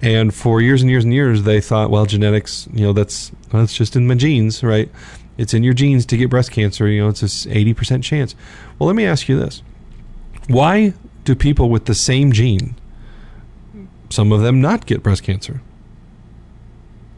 And 0.00 0.32
for 0.32 0.60
years 0.60 0.82
and 0.82 0.90
years 0.90 1.04
and 1.04 1.12
years, 1.12 1.42
they 1.42 1.60
thought, 1.60 1.90
well, 1.90 2.06
genetics, 2.06 2.68
you 2.72 2.86
know, 2.86 2.92
that's 2.92 3.32
that's 3.50 3.74
just 3.74 3.96
in 3.96 4.06
my 4.06 4.14
genes, 4.14 4.62
right? 4.62 4.90
It's 5.36 5.54
in 5.54 5.62
your 5.62 5.74
genes 5.74 6.06
to 6.06 6.16
get 6.16 6.30
breast 6.30 6.50
cancer. 6.50 6.88
You 6.88 7.02
know, 7.02 7.08
it's 7.08 7.46
a 7.46 7.56
eighty 7.56 7.74
percent 7.74 8.04
chance. 8.04 8.34
Well, 8.78 8.86
let 8.86 8.96
me 8.96 9.04
ask 9.04 9.28
you 9.28 9.38
this: 9.38 9.62
Why 10.48 10.94
do 11.24 11.34
people 11.34 11.68
with 11.68 11.86
the 11.86 11.94
same 11.94 12.32
gene 12.32 12.76
some 14.10 14.32
of 14.32 14.40
them 14.40 14.60
not 14.60 14.86
get 14.86 15.02
breast 15.02 15.22
cancer? 15.22 15.60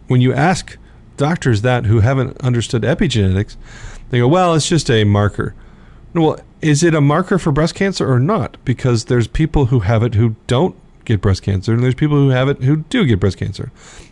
When 0.09 0.21
you 0.21 0.33
ask 0.33 0.77
doctors 1.17 1.63
that 1.63 1.85
who 1.85 2.01
haven't 2.01 2.37
understood 2.39 2.83
epigenetics, 2.83 3.57
they 4.11 4.19
go, 4.19 4.27
well, 4.27 4.55
it's 4.55 4.69
just 4.69 4.91
a 4.91 5.05
marker. 5.05 5.55
Well, 6.15 6.41
is 6.61 6.83
it 6.83 6.95
a 6.95 7.01
marker 7.01 7.39
for 7.39 7.53
breast 7.53 7.77
cancer 7.77 8.11
or 8.11 8.19
not? 8.19 8.57
Because 8.65 9.05
there's 9.05 9.29
people 9.29 9.67
who 9.67 9.81
have 9.81 10.03
it 10.03 10.15
who 10.15 10.35
don't 10.49 10.75
get 11.11 11.21
breast 11.21 11.43
cancer, 11.43 11.73
and 11.73 11.83
there's 11.83 11.95
people 11.95 12.17
who 12.17 12.31
have 12.31 12.49
it 12.49 12.63
who 12.63 12.77
do 12.77 13.05
get 13.05 13.21
breast 13.21 13.37
cancer. 13.37 13.71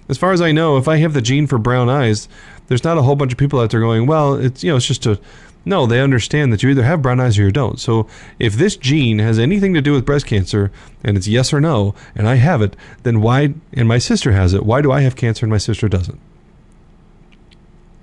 As 0.08 0.18
far 0.18 0.32
as 0.32 0.40
I 0.40 0.52
know, 0.52 0.76
if 0.76 0.88
I 0.88 0.96
have 0.96 1.12
the 1.12 1.22
gene 1.22 1.46
for 1.46 1.58
brown 1.58 1.88
eyes, 1.88 2.28
there's 2.66 2.84
not 2.84 2.98
a 2.98 3.02
whole 3.02 3.16
bunch 3.16 3.32
of 3.32 3.38
people 3.38 3.60
out 3.60 3.70
there 3.70 3.80
going, 3.80 4.06
well, 4.06 4.34
it's 4.34 4.62
you 4.64 4.70
know, 4.70 4.76
it's 4.76 4.86
just 4.86 5.06
a 5.06 5.20
no, 5.64 5.84
they 5.84 6.00
understand 6.00 6.50
that 6.52 6.62
you 6.62 6.70
either 6.70 6.82
have 6.82 7.02
brown 7.02 7.20
eyes 7.20 7.38
or 7.38 7.42
you 7.42 7.50
don't. 7.50 7.78
So 7.78 8.06
if 8.38 8.54
this 8.54 8.76
gene 8.76 9.18
has 9.18 9.38
anything 9.38 9.74
to 9.74 9.82
do 9.82 9.92
with 9.92 10.06
breast 10.06 10.26
cancer 10.26 10.72
and 11.04 11.16
it's 11.16 11.28
yes 11.28 11.52
or 11.52 11.60
no, 11.60 11.94
and 12.14 12.26
I 12.26 12.36
have 12.36 12.62
it, 12.62 12.74
then 13.02 13.20
why, 13.20 13.54
and 13.74 13.86
my 13.86 13.98
sister 13.98 14.32
has 14.32 14.54
it, 14.54 14.64
why 14.64 14.80
do 14.80 14.90
I 14.90 15.02
have 15.02 15.14
cancer 15.14 15.44
and 15.44 15.50
my 15.50 15.58
sister 15.58 15.86
doesn't? 15.86 16.18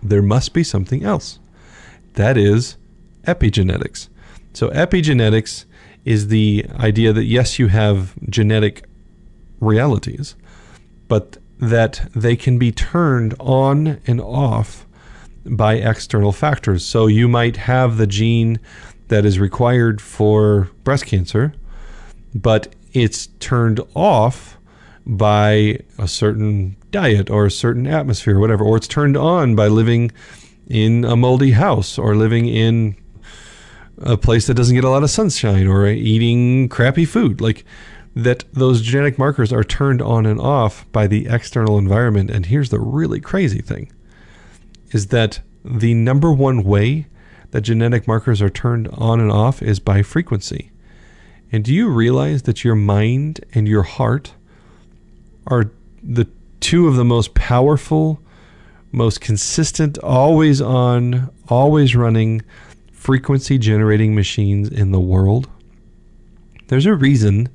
There 0.04 0.22
must 0.22 0.54
be 0.54 0.64
something 0.64 1.04
else. 1.04 1.40
That 2.14 2.38
is 2.38 2.78
epigenetics. 3.24 4.10
So 4.54 4.70
epigenetics 4.70 5.66
is 6.06 6.28
the 6.28 6.66
idea 6.80 7.12
that 7.12 7.26
yes, 7.26 7.60
you 7.60 7.68
have 7.68 8.14
genetic 8.30 8.86
realities, 9.60 10.36
but 11.08 11.38
that 11.60 12.08
they 12.16 12.36
can 12.36 12.58
be 12.58 12.72
turned 12.72 13.34
on 13.40 14.00
and 14.06 14.22
off 14.22 14.86
by 15.46 15.76
external 15.76 16.32
factors. 16.32 16.86
So 16.86 17.08
you 17.08 17.28
might 17.28 17.58
have 17.58 17.98
the 17.98 18.08
gene 18.08 18.60
that 19.08 19.26
is 19.26 19.40
required 19.40 20.02
for 20.02 20.70
breast 20.84 21.06
cancer, 21.06 21.54
but 22.34 22.74
it's 22.94 23.28
turned 23.40 23.80
off 23.94 24.58
by 25.06 25.80
a 26.00 26.08
certain 26.08 26.76
diet 26.92 27.30
or 27.30 27.46
a 27.46 27.52
certain 27.52 27.86
atmosphere 27.86 28.38
or 28.38 28.40
whatever, 28.40 28.64
or 28.64 28.78
it's 28.78 28.88
turned 28.88 29.18
on 29.18 29.56
by 29.56 29.68
living 29.68 30.12
in 30.68 31.06
a 31.06 31.16
moldy 31.16 31.52
house 31.52 31.98
or 31.98 32.16
living 32.16 32.48
in 32.48 32.96
a 34.00 34.18
place 34.18 34.48
that 34.48 34.56
doesn't 34.56 34.76
get 34.76 34.84
a 34.84 34.90
lot 34.90 35.04
of 35.04 35.10
sunshine 35.10 35.68
or 35.68 35.88
eating 35.88 36.70
crappy 36.70 37.06
food. 37.06 37.42
Like 37.42 37.66
that, 38.16 38.44
those 38.54 38.82
genetic 38.82 39.18
markers 39.18 39.52
are 39.52 39.64
turned 39.64 40.02
on 40.02 40.26
and 40.26 40.40
off 40.40 40.90
by 40.92 41.08
the 41.08 41.28
external 41.28 41.78
environment. 41.78 42.30
And 42.30 42.46
here's 42.46 42.70
the 42.70 42.80
really 42.80 43.20
crazy 43.20 43.62
thing 43.62 43.92
is 44.92 45.08
that 45.08 45.40
the 45.64 45.94
number 45.94 46.32
one 46.32 46.64
way 46.64 47.08
that 47.52 47.62
genetic 47.62 48.08
markers 48.08 48.42
are 48.42 48.50
turned 48.50 48.88
on 48.90 49.20
and 49.20 49.32
off 49.32 49.62
is 49.62 49.80
by 49.80 50.02
frequency. 50.02 50.72
And 51.52 51.64
do 51.64 51.74
you 51.74 51.90
realize 51.90 52.44
that 52.44 52.64
your 52.64 52.76
mind 52.76 53.44
and 53.54 53.68
your 53.68 53.84
heart 53.84 54.34
are 55.48 55.72
the 56.04 56.28
two 56.60 56.88
of 56.88 56.96
the 56.96 57.06
most 57.06 57.34
powerful, 57.34 58.20
most 58.92 59.22
consistent, 59.22 59.98
always 60.00 60.62
on, 60.62 61.30
always 61.48 61.96
running 61.96 62.42
frequency 63.06 63.60
generating 63.60 64.16
machines 64.16 64.68
in 64.68 64.92
the 64.92 65.00
world? 65.00 65.48
There's 66.70 66.88
a 66.88 66.96
reason 66.96 67.50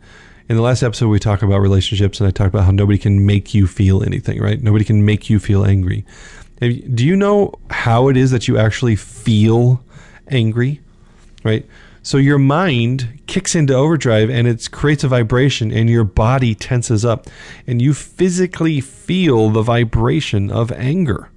in 0.49 0.55
the 0.55 0.63
last 0.63 0.85
episode 0.85 1.09
we 1.09 1.19
talk 1.19 1.43
about 1.43 1.59
relationships 1.59 2.21
and 2.21 2.29
I 2.29 2.31
talk 2.31 2.47
about 2.47 2.67
how 2.67 2.71
nobody 2.71 2.99
can 2.99 3.27
make 3.27 3.53
you 3.53 3.67
feel 3.67 4.05
anything, 4.05 4.41
right? 4.41 4.63
Nobody 4.63 4.85
can 4.85 5.05
make 5.05 5.29
you 5.29 5.41
feel 5.41 5.65
angry. 5.65 6.07
Do 6.61 7.05
you 7.05 7.17
know 7.17 7.55
how 7.69 8.07
it 8.07 8.17
is 8.17 8.31
that 8.31 8.47
you 8.47 8.59
actually 8.59 8.95
feel 8.95 9.83
angry? 10.29 10.83
Right? 11.43 11.67
So 12.05 12.17
your 12.17 12.39
mind 12.39 13.21
kicks 13.27 13.57
into 13.57 13.75
overdrive 13.75 14.31
and 14.31 14.47
it 14.47 14.71
creates 14.71 15.03
a 15.03 15.09
vibration 15.09 15.73
and 15.73 15.91
your 15.91 16.05
body 16.05 16.55
tenses 16.55 17.05
up 17.05 17.27
and 17.67 17.83
you 17.83 17.93
physically 17.93 18.81
feel 18.81 19.51
the 19.51 19.63
vibration 19.63 20.49
of 20.49 20.71
anger 20.71 21.30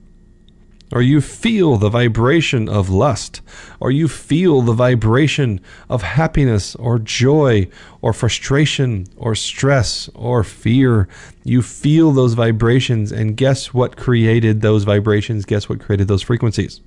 or 0.93 1.01
you 1.01 1.19
feel 1.19 1.75
the 1.75 1.89
vibration 1.89 2.69
of 2.69 2.87
lust, 2.87 3.41
or 3.79 3.89
you 3.89 4.07
feel 4.07 4.61
the 4.61 4.73
vibration 4.73 5.59
of 5.89 6.03
happiness 6.03 6.75
or 6.75 6.99
joy 6.99 7.67
or 8.01 8.13
frustration 8.13 9.07
or 9.17 9.33
stress 9.33 10.07
or 10.13 10.43
fear. 10.43 11.07
You 11.43 11.63
feel 11.63 12.11
those 12.11 12.35
vibrations, 12.35 13.11
and 13.11 13.35
guess 13.35 13.73
what 13.73 13.97
created 13.97 14.61
those 14.61 14.83
vibrations? 14.83 15.45
Guess 15.45 15.67
what 15.67 15.81
created 15.81 16.07
those 16.07 16.21
frequencies? 16.21 16.79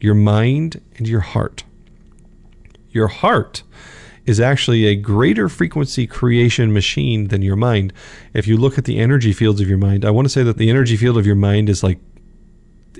Your 0.00 0.14
mind 0.14 0.82
and 0.98 1.08
your 1.08 1.20
heart. 1.20 1.64
Your 2.90 3.08
heart 3.08 3.62
is 4.26 4.38
actually 4.38 4.84
a 4.84 4.94
greater 4.94 5.48
frequency 5.48 6.06
creation 6.06 6.74
machine 6.74 7.28
than 7.28 7.40
your 7.40 7.56
mind. 7.56 7.90
If 8.34 8.46
you 8.46 8.58
look 8.58 8.76
at 8.76 8.84
the 8.84 8.98
energy 8.98 9.32
fields 9.32 9.62
of 9.62 9.68
your 9.68 9.78
mind, 9.78 10.04
I 10.04 10.10
want 10.10 10.26
to 10.26 10.30
say 10.30 10.42
that 10.42 10.58
the 10.58 10.68
energy 10.68 10.98
field 10.98 11.16
of 11.16 11.26
your 11.26 11.36
mind 11.36 11.70
is 11.70 11.82
like 11.82 11.98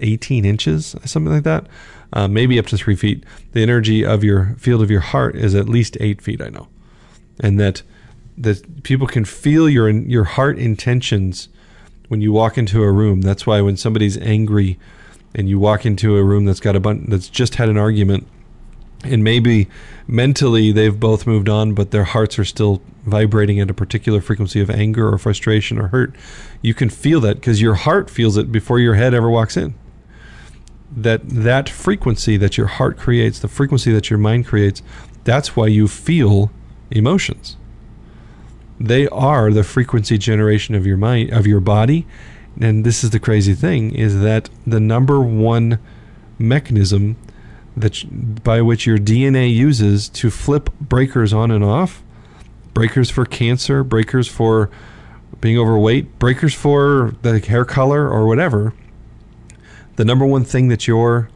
18 0.00 0.44
inches, 0.44 0.94
something 1.04 1.32
like 1.32 1.44
that, 1.44 1.66
uh, 2.12 2.28
maybe 2.28 2.59
up 2.59 2.66
to 2.66 2.76
three 2.76 2.97
feet. 2.97 3.25
The 3.52 3.62
energy 3.62 4.04
of 4.04 4.25
your 4.25 4.56
field 4.59 4.82
of 4.82 4.90
your 4.90 5.00
heart 5.00 5.37
is 5.37 5.54
at 5.54 5.68
least 5.68 5.97
eight 6.00 6.20
feet. 6.23 6.40
I 6.40 6.49
know, 6.49 6.68
and 7.38 7.59
that 7.61 7.82
that 8.38 8.82
people 8.82 9.06
can 9.06 9.25
feel 9.25 9.68
your 9.68 9.88
your 9.90 10.25
heart 10.25 10.59
intentions 10.59 11.49
when 12.09 12.20
you 12.20 12.32
walk 12.32 12.59
into 12.59 12.82
a 12.82 12.90
room. 12.90 13.20
That's 13.20 13.47
why 13.47 13.61
when 13.61 13.76
somebody's 13.76 14.18
angry 14.18 14.78
and 15.35 15.49
you 15.49 15.59
walk 15.59 15.87
into 15.87 16.16
a 16.16 16.25
room 16.25 16.44
that's 16.44 16.61
got 16.61 16.76
a 16.76 16.80
bunch 16.80 17.09
that's 17.09 17.28
just 17.28 17.56
had 17.56 17.68
an 17.68 17.76
argument 17.76 18.26
and 19.04 19.25
maybe 19.25 19.68
mentally 20.06 20.73
they've 20.73 20.99
both 20.99 21.26
moved 21.26 21.49
on 21.49 21.73
but 21.73 21.90
their 21.90 22.04
hearts 22.04 22.38
are 22.38 22.44
still 22.44 22.82
vibrating 23.02 23.61
at 23.61 23.71
a 23.71 23.75
particular 23.75 24.21
frequency 24.21 24.61
of 24.61 24.71
anger 24.71 25.09
or 25.09 25.19
frustration 25.19 25.78
or 25.78 25.88
hurt 25.88 26.14
you 26.62 26.75
can 26.75 26.90
feel 26.90 27.21
that 27.21 27.37
because 27.37 27.61
your 27.61 27.75
heart 27.75 28.11
feels 28.11 28.37
it 28.37 28.52
before 28.52 28.78
your 28.78 28.95
head 28.95 29.14
ever 29.14 29.30
walks 29.30 29.57
in. 29.57 29.75
That 30.95 31.28
that 31.28 31.69
frequency 31.69 32.37
that 32.37 32.59
your 32.59 32.66
heart 32.66 32.99
creates 32.99 33.38
the 33.38 33.49
frequency 33.49 33.92
that 33.92 34.11
your 34.11 34.19
mind 34.19 34.47
creates 34.47 34.83
that's 35.25 35.54
why 35.54 35.66
you 35.66 35.87
feel 35.87 36.50
emotions. 36.90 37.57
They 38.78 39.07
are 39.09 39.50
the 39.50 39.62
frequency 39.62 40.19
generation 40.19 40.75
of 40.75 40.87
your 40.87 40.97
mind 40.97 41.33
of 41.33 41.47
your 41.47 41.61
body 41.61 42.07
and 42.61 42.85
this 42.85 43.04
is 43.04 43.11
the 43.11 43.21
crazy 43.21 43.54
thing 43.54 43.95
is 43.95 44.21
that 44.21 44.50
the 44.66 44.80
number 44.80 45.21
one 45.21 45.78
mechanism 46.38 47.16
that 47.76 48.42
by 48.42 48.61
which 48.61 48.87
your 48.87 48.99
DNA 48.99 49.54
uses 49.54 50.09
to 50.09 50.30
flip 50.30 50.71
breakers 50.80 51.33
on 51.33 51.50
and 51.50 51.62
off, 51.64 52.02
breakers 52.74 53.10
for 53.10 53.24
cancer, 53.24 53.82
breakers 53.84 54.28
for 54.28 54.70
being 55.40 55.58
overweight, 55.58 56.18
breakers 56.18 56.54
for 56.54 57.14
the 57.22 57.38
hair 57.38 57.64
color 57.64 58.08
or 58.08 58.26
whatever. 58.26 58.74
The 59.96 60.04
number 60.04 60.26
one 60.26 60.44
thing 60.44 60.68
that 60.68 60.86
your 60.86 61.30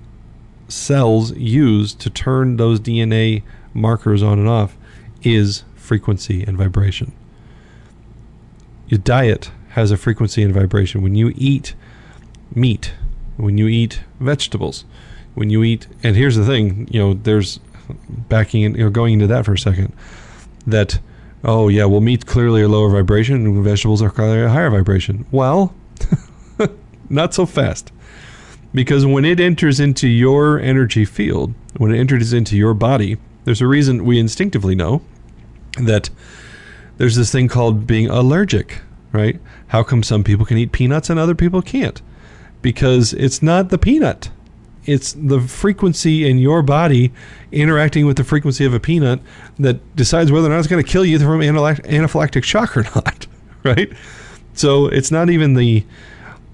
cells 0.69 1.33
use 1.37 1.95
to 1.95 2.11
turn 2.11 2.57
those 2.57 2.81
DNA 2.81 3.43
markers 3.73 4.23
on 4.23 4.39
and 4.39 4.49
off 4.49 4.77
is 5.23 5.65
frequency 5.75 6.43
and 6.43 6.57
vibration. 6.57 7.13
Your 8.89 8.99
diet 8.99 9.51
has 9.71 9.91
a 9.91 9.97
frequency 9.97 10.43
and 10.43 10.55
vibration. 10.55 11.03
When 11.03 11.15
you 11.15 11.33
eat 11.37 11.75
meat, 12.55 12.95
when 13.37 13.59
you 13.59 13.67
eat 13.67 14.03
vegetables, 14.21 14.85
when 15.35 15.51
you 15.51 15.63
eat, 15.63 15.87
and 16.03 16.17
here's 16.17 16.37
the 16.37 16.47
thing, 16.47 16.89
you 16.91 17.01
know, 17.01 17.15
there's 17.15 17.59
backing 18.09 18.63
in, 18.63 18.75
you 18.75 18.85
know, 18.85 18.91
going 18.91 19.15
into 19.15 19.27
that 19.27 19.45
for 19.45 19.55
a 19.55 19.59
second, 19.59 19.93
that, 20.67 21.01
oh 21.45 21.69
yeah, 21.69 21.85
well, 21.85 22.01
meat's 22.01 22.25
clearly 22.25 22.63
a 22.63 22.69
lower 22.69 22.91
vibration 22.91 23.37
and 23.37 23.65
vegetables 23.65 24.03
are 24.03 24.11
clearly 24.11 24.43
a 24.43 24.49
higher 24.49 24.71
vibration. 24.71 25.27
Well, 25.31 25.75
not 27.09 27.35
so 27.35 27.47
fast. 27.47 27.93
Because 28.73 29.07
when 29.07 29.25
it 29.25 29.39
enters 29.39 29.79
into 29.79 30.09
your 30.09 30.59
energy 30.59 31.05
field, 31.05 31.55
when 31.77 31.95
it 31.95 31.99
enters 31.99 32.33
into 32.33 32.57
your 32.57 32.75
body, 32.75 33.19
there's 33.45 33.61
a 33.61 33.69
reason 33.69 34.05
we 34.05 34.19
instinctively 34.19 34.75
know 34.75 35.03
that 35.79 36.11
there's 36.97 37.15
this 37.15 37.31
thing 37.31 37.47
called 37.47 37.87
being 37.87 38.09
allergic, 38.09 38.81
right? 39.13 39.41
How 39.69 39.83
come 39.85 40.03
some 40.03 40.25
people 40.25 40.45
can 40.45 40.59
eat 40.59 40.73
peanuts 40.73 41.09
and 41.09 41.21
other 41.21 41.35
people 41.35 41.63
can't? 41.63 42.03
Because 42.63 43.13
it's 43.13 43.43
not 43.43 43.69
the 43.69 43.79
peanut 43.79 44.31
it's 44.87 45.13
the 45.15 45.41
frequency 45.41 46.29
in 46.29 46.39
your 46.39 46.63
body 46.63 47.13
interacting 47.53 48.07
with 48.07 48.17
the 48.17 48.25
frequency 48.25 48.65
of 48.65 48.75
a 48.75 48.81
peanut 48.81 49.21
that 49.59 49.97
decides 49.97 50.31
whether 50.31 50.47
or 50.47 50.51
not 50.51 50.59
it's 50.59 50.69
going 50.69 50.83
to 50.83 50.89
kill 50.89 51.05
you 51.05 51.19
from 51.19 51.41
anaphylactic 51.41 52.45
shock 52.45 52.77
or 52.77 52.83
not, 52.95 53.27
right? 53.63 53.93
So 54.55 54.87
it's 54.87 55.11
not 55.11 55.31
even 55.31 55.55
the. 55.55 55.85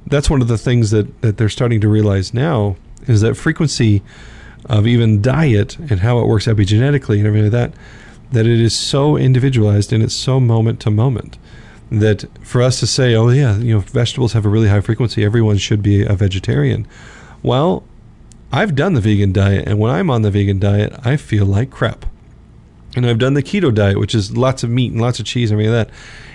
That's 0.07 0.29
one 0.29 0.43
of 0.43 0.49
the 0.49 0.59
things 0.59 0.91
that, 0.91 1.21
that 1.21 1.37
they're 1.37 1.49
starting 1.49 1.81
to 1.83 1.89
realize 1.89 2.35
now 2.35 2.77
is 3.07 3.21
that 3.21 3.37
frequency 3.37 4.03
of 4.67 4.87
even 4.87 5.23
diet 5.23 5.79
and 5.79 6.01
how 6.01 6.19
it 6.19 6.27
works 6.27 6.47
epigenetically 6.47 7.19
and 7.19 7.27
everything 7.27 7.53
like 7.53 7.73
that, 7.73 7.73
that 8.33 8.47
it 8.47 8.61
is 8.61 8.77
so 8.77 9.17
individualized 9.17 9.93
and 9.93 10.03
it's 10.03 10.15
so 10.15 10.41
moment 10.41 10.81
to 10.81 10.91
moment 10.91 11.39
that 11.91 12.25
for 12.43 12.63
us 12.63 12.81
to 12.81 12.87
say, 12.87 13.15
oh 13.15 13.29
yeah, 13.29 13.57
you 13.59 13.75
know, 13.75 13.81
vegetables 13.81 14.33
have 14.33 14.47
a 14.47 14.49
really 14.49 14.69
high 14.69 14.81
frequency, 14.81 15.25
everyone 15.25 15.59
should 15.59 15.83
be 15.83 16.05
a 16.05 16.15
vegetarian. 16.15 16.87
Well, 17.43 17.85
I've 18.53 18.75
done 18.75 18.95
the 18.95 19.01
vegan 19.01 19.33
diet, 19.33 19.69
and 19.69 19.79
when 19.79 19.91
I'm 19.91 20.11
on 20.11 20.23
the 20.23 20.31
vegan 20.31 20.59
diet, 20.59 20.93
I 21.05 21.17
feel 21.17 21.47
like 21.47 21.71
crap. 21.71 22.07
And 22.97 23.07
I've 23.07 23.19
done 23.19 23.35
the 23.35 23.43
keto 23.43 23.73
diet, 23.73 23.99
which 23.99 24.15
is 24.15 24.37
lots 24.37 24.65
of 24.65 24.71
meat 24.71 24.91
and 24.91 25.01
lots 25.01 25.21
of 25.21 25.27
cheese 25.27 25.51
and 25.51 25.61
everything 25.61 25.77
like 25.77 25.89
that. 25.89 25.95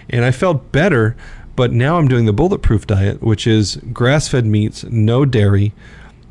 and 0.09 0.25
I 0.25 0.31
felt 0.31 0.71
better. 0.71 1.15
But 1.55 1.71
now 1.71 1.97
I'm 1.97 2.09
doing 2.09 2.25
the 2.25 2.33
bulletproof 2.33 2.85
diet, 2.85 3.21
which 3.21 3.47
is 3.47 3.77
grass-fed 3.93 4.45
meats, 4.45 4.83
no 4.83 5.23
dairy, 5.23 5.73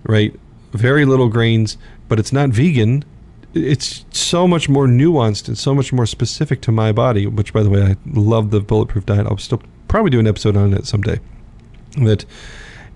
right? 0.02 0.38
Very 0.72 1.06
little 1.06 1.28
grains, 1.28 1.78
but 2.08 2.18
it's 2.18 2.32
not 2.32 2.50
vegan. 2.50 3.04
It's 3.54 4.04
so 4.10 4.46
much 4.46 4.68
more 4.68 4.86
nuanced 4.86 5.48
and 5.48 5.56
so 5.56 5.74
much 5.74 5.92
more 5.92 6.04
specific 6.04 6.60
to 6.62 6.72
my 6.72 6.92
body. 6.92 7.26
Which, 7.26 7.54
by 7.54 7.62
the 7.62 7.70
way, 7.70 7.82
I 7.82 7.96
love 8.06 8.50
the 8.50 8.60
bulletproof 8.60 9.06
diet. 9.06 9.26
I'll 9.26 9.38
still 9.38 9.62
probably 9.88 10.10
do 10.10 10.20
an 10.20 10.26
episode 10.26 10.56
on 10.56 10.74
it 10.74 10.86
someday. 10.86 11.20
That 11.96 12.26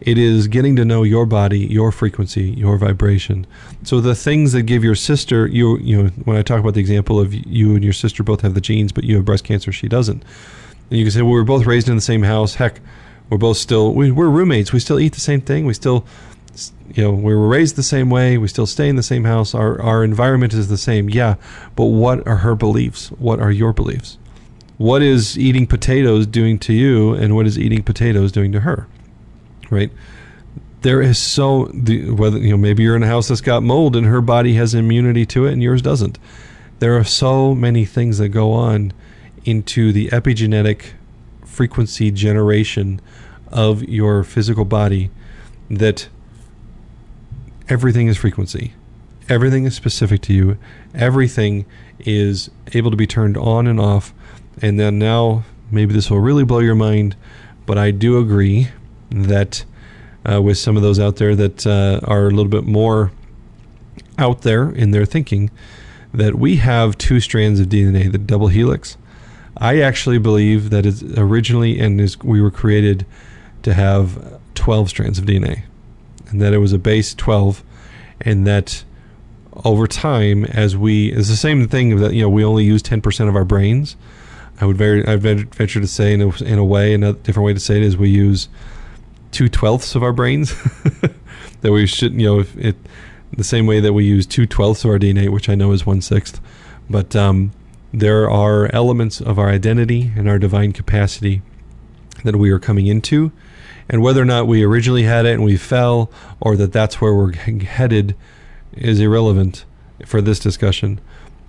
it 0.00 0.17
is 0.17 0.47
getting 0.47 0.76
to 0.76 0.85
know 0.85 1.02
your 1.02 1.26
body, 1.26 1.59
your 1.59 1.90
frequency, 1.90 2.50
your 2.50 2.76
vibration. 2.78 3.47
So 3.83 4.00
the 4.00 4.14
things 4.14 4.52
that 4.52 4.62
give 4.62 4.85
your 4.85 4.95
sister, 4.95 5.47
you 5.47 5.78
you 5.78 6.02
know, 6.02 6.09
when 6.25 6.37
I 6.37 6.43
talk 6.43 6.61
about 6.61 6.75
the 6.75 6.81
example 6.81 7.19
of 7.19 7.35
you 7.35 7.75
and 7.75 7.83
your 7.83 7.93
sister 7.93 8.23
both 8.23 8.43
have 8.43 8.55
the 8.55 8.61
genes, 8.61 8.93
but 8.93 9.05
you 9.05 9.17
have 9.17 9.25
breast 9.25 9.45
cancer, 9.45 9.73
she 9.73 9.88
doesn't. 9.88 10.23
And 10.90 10.99
you 10.99 11.05
can 11.05 11.11
say, 11.11 11.23
well, 11.23 11.33
we're 11.33 11.45
both 11.45 11.67
raised 11.67 11.88
in 11.88 11.97
the 11.97 12.00
same 12.00 12.23
house. 12.23 12.55
Heck, 12.55 12.81
we're 13.28 13.38
both 13.38 13.57
still 13.57 13.93
we, 13.93 14.11
we're 14.11 14.28
roommates. 14.28 14.73
We 14.73 14.81
still 14.81 15.00
eat 15.00 15.14
the 15.14 15.21
same 15.21 15.40
thing. 15.40 15.67
We 15.67 15.75
still, 15.75 16.07
you 16.95 17.02
know, 17.02 17.11
we 17.11 17.35
were 17.35 17.49
raised 17.49 17.76
the 17.76 17.83
same 17.83 18.09
way. 18.09 18.38
We 18.38 18.49
still 18.49 18.67
stay 18.67 18.88
in 18.88 18.97
the 18.97 19.02
same 19.02 19.25
house. 19.25 19.55
Our 19.55 19.81
our 19.83 20.05
environment 20.05 20.55
is 20.55 20.69
the 20.69 20.78
same. 20.78 21.11
Yeah, 21.11 21.35
but 21.75 21.87
what 21.87 22.26
are 22.26 22.37
her 22.37 22.55
beliefs? 22.55 23.09
What 23.12 23.40
are 23.40 23.50
your 23.50 23.73
beliefs? 23.73 24.17
What 24.76 25.02
is 25.02 25.37
eating 25.37 25.67
potatoes 25.67 26.25
doing 26.25 26.57
to 26.61 26.73
you, 26.73 27.12
and 27.12 27.35
what 27.35 27.47
is 27.47 27.59
eating 27.59 27.83
potatoes 27.83 28.31
doing 28.31 28.52
to 28.52 28.61
her? 28.61 28.87
Right 29.70 29.90
there 30.82 31.02
is 31.02 31.18
so 31.18 31.66
the, 31.75 32.10
whether 32.10 32.38
you 32.38 32.50
know 32.50 32.56
maybe 32.56 32.82
you're 32.82 32.96
in 32.96 33.02
a 33.02 33.06
house 33.06 33.28
that's 33.28 33.40
got 33.40 33.62
mold 33.62 33.96
and 33.96 34.06
her 34.06 34.20
body 34.20 34.54
has 34.54 34.75
immunity 34.75 35.26
to 35.26 35.46
it 35.46 35.52
and 35.52 35.62
yours 35.62 35.82
doesn't. 35.82 36.18
There 36.78 36.96
are 36.96 37.04
so 37.04 37.54
many 37.54 37.84
things 37.84 38.18
that 38.18 38.28
go 38.28 38.52
on 38.52 38.92
into 39.44 39.92
the 39.92 40.08
epigenetic 40.08 40.92
frequency 41.44 42.10
generation 42.10 43.00
of 43.48 43.82
your 43.82 44.22
physical 44.22 44.64
body 44.64 45.10
that 45.68 46.08
everything 47.68 48.06
is 48.06 48.16
frequency. 48.16 48.75
Everything 49.28 49.64
is 49.64 49.75
specific 49.75 50.22
to 50.22 50.32
you. 50.32 50.58
Everything 50.94 51.66
is 51.98 52.50
able 52.72 52.90
to 52.90 52.96
be 52.96 53.06
turned 53.06 53.37
on 53.37 53.66
and 53.66 53.80
off. 53.80 54.14
And 54.62 54.78
then 54.78 54.98
now, 54.98 55.44
maybe 55.70 55.92
this 55.92 56.10
will 56.10 56.20
really 56.20 56.44
blow 56.44 56.60
your 56.60 56.75
mind, 56.75 57.16
but 57.66 57.76
I 57.76 57.90
do 57.90 58.18
agree 58.18 58.68
that 59.10 59.64
uh, 60.30 60.40
with 60.42 60.58
some 60.58 60.76
of 60.76 60.82
those 60.82 60.98
out 60.98 61.16
there 61.16 61.34
that 61.34 61.66
uh, 61.66 62.00
are 62.04 62.26
a 62.26 62.30
little 62.30 62.50
bit 62.50 62.64
more 62.64 63.12
out 64.18 64.42
there 64.42 64.70
in 64.70 64.90
their 64.90 65.06
thinking, 65.06 65.50
that 66.12 66.34
we 66.34 66.56
have 66.56 66.98
two 66.98 67.20
strands 67.20 67.60
of 67.60 67.68
DNA, 67.68 68.10
the 68.10 68.18
double 68.18 68.48
helix. 68.48 68.96
I 69.56 69.80
actually 69.80 70.18
believe 70.18 70.70
that 70.70 70.86
it's 70.86 71.02
originally 71.02 71.78
and 71.78 72.00
is 72.00 72.18
we 72.20 72.40
were 72.40 72.50
created 72.50 73.06
to 73.62 73.74
have 73.74 74.40
12 74.54 74.88
strands 74.88 75.18
of 75.18 75.24
DNA, 75.24 75.62
and 76.28 76.40
that 76.40 76.52
it 76.52 76.58
was 76.58 76.72
a 76.72 76.78
base 76.78 77.14
12, 77.14 77.62
and 78.20 78.46
that 78.46 78.84
over 79.64 79.86
time, 79.86 80.44
as 80.44 80.76
we, 80.76 81.12
it's 81.12 81.28
the 81.28 81.36
same 81.36 81.66
thing 81.68 81.96
that 81.96 82.14
you 82.14 82.22
know 82.22 82.28
we 82.28 82.44
only 82.44 82.64
use 82.64 82.82
10% 82.82 83.28
of 83.28 83.36
our 83.36 83.44
brains. 83.44 83.96
I 84.60 84.66
would 84.66 84.76
very, 84.76 85.06
I 85.06 85.16
venture 85.16 85.80
to 85.80 85.86
say 85.86 86.12
in 86.12 86.20
a, 86.20 86.36
in 86.42 86.58
a 86.58 86.64
way, 86.64 86.92
another 86.92 87.18
different 87.18 87.46
way 87.46 87.54
to 87.54 87.60
say 87.60 87.76
it 87.76 87.82
is 87.82 87.96
we 87.96 88.10
use 88.10 88.48
two 89.32 89.49
twelfths 89.49 89.94
of 89.94 90.02
our 90.02 90.12
brains. 90.12 90.54
That 91.61 91.73
we 91.73 91.88
should, 91.88 92.12
you 92.12 92.25
know, 92.25 92.38
if 92.38 92.56
it 92.56 92.76
the 93.32 93.42
same 93.42 93.66
way 93.66 93.80
that 93.80 93.92
we 93.92 94.04
use 94.04 94.26
two 94.26 94.47
twelfths 94.47 94.85
of 94.85 94.90
our 94.90 94.99
DNA, 94.99 95.28
which 95.28 95.49
I 95.49 95.56
know 95.56 95.73
is 95.73 95.85
one 95.85 96.00
sixth, 96.00 96.40
but 96.88 97.16
um, 97.16 97.52
there 97.92 98.30
are 98.30 98.73
elements 98.73 99.20
of 99.20 99.38
our 99.38 99.49
identity 99.49 100.12
and 100.16 100.28
our 100.28 100.38
divine 100.38 100.73
capacity 100.73 101.42
that 102.25 102.37
we 102.37 102.50
are 102.50 102.58
coming 102.58 102.87
into, 102.87 103.32
and 103.88 104.02
whether 104.02 104.23
or 104.23 104.25
not 104.25 104.47
we 104.47 104.62
originally 104.62 105.04
had 105.04 105.26
it 105.26 105.35
and 105.35 105.44
we 105.44 105.56
fell, 105.56 106.11
or 106.40 106.56
that 106.56 106.73
that's 106.73 107.00
where 107.00 107.14
we're 107.14 107.32
headed, 107.32 108.14
is 108.73 109.00
irrelevant 109.00 109.64
for 110.06 110.21
this 110.21 110.38
discussion. 110.38 111.00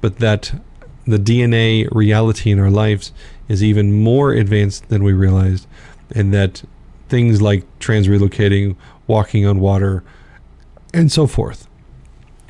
But 0.02 0.18
that 0.18 0.60
the 1.06 1.18
DNA 1.18 1.88
reality 1.92 2.52
in 2.52 2.60
our 2.60 2.72
lives 2.72 3.12
is 3.48 3.64
even 3.64 3.94
more 4.02 4.32
advanced 4.32 4.90
than 4.90 5.04
we 5.04 5.14
realized, 5.14 5.68
and 6.16 6.34
that 6.34 6.64
things 7.10 7.42
like 7.42 7.64
trans 7.80 8.08
relocating, 8.08 8.76
walking 9.08 9.46
on 9.46 9.60
water, 9.60 10.04
and 10.94 11.12
so 11.12 11.28
forth 11.28 11.68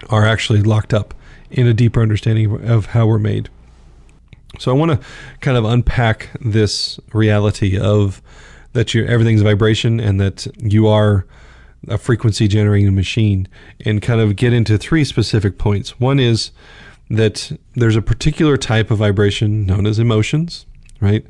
are 0.10 0.26
actually 0.26 0.62
locked 0.62 0.94
up 0.94 1.14
in 1.50 1.68
a 1.68 1.74
deeper 1.74 2.02
understanding 2.02 2.64
of 2.68 2.88
how 2.88 3.08
we're 3.08 3.20
made. 3.20 3.50
So 4.60 4.72
I 4.72 4.74
want 4.76 4.92
to 4.92 5.08
kind 5.42 5.58
of 5.58 5.66
unpack 5.66 6.30
this 6.40 7.00
reality 7.14 7.78
of 7.78 8.22
that 8.74 8.94
you 8.94 9.06
everything's 9.06 9.42
vibration 9.42 10.00
and 10.00 10.20
that 10.20 10.48
you 10.58 10.88
are 10.88 11.26
a 11.88 11.98
frequency 11.98 12.48
generating 12.48 12.94
machine 12.94 13.48
and 13.86 14.02
kind 14.02 14.20
of 14.20 14.36
get 14.36 14.54
into 14.54 14.78
three 14.78 15.04
specific 15.04 15.58
points. 15.58 16.00
One 16.00 16.20
is 16.20 16.52
that 17.10 17.58
there's 17.74 17.96
a 17.96 18.02
particular 18.02 18.58
type 18.58 18.92
of 18.92 18.98
vibration 19.00 19.66
known 19.66 19.88
as 19.88 19.98
emotions, 19.98 20.66
right? 21.00 21.26